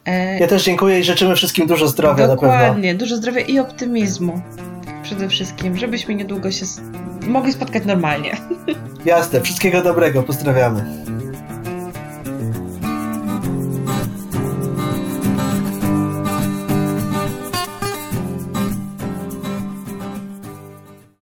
E... 0.04 0.38
Ja 0.38 0.46
też 0.46 0.64
dziękuję 0.64 1.00
i 1.00 1.04
życzymy 1.04 1.36
wszystkim 1.36 1.66
dużo 1.66 1.88
zdrowia 1.88 2.26
dokładnie, 2.26 2.48
na 2.48 2.58
pewno. 2.58 2.66
Dokładnie, 2.66 2.94
dużo 2.94 3.16
zdrowia 3.16 3.40
i 3.40 3.58
optymizmu 3.58 4.42
przede 5.02 5.28
wszystkim, 5.28 5.76
żebyśmy 5.76 6.14
niedługo 6.14 6.50
się 6.50 6.66
mogli 7.26 7.52
spotkać 7.52 7.84
normalnie. 7.84 8.36
Jasne, 9.04 9.40
wszystkiego 9.40 9.82
dobrego, 9.82 10.22
pozdrawiamy. 10.22 10.84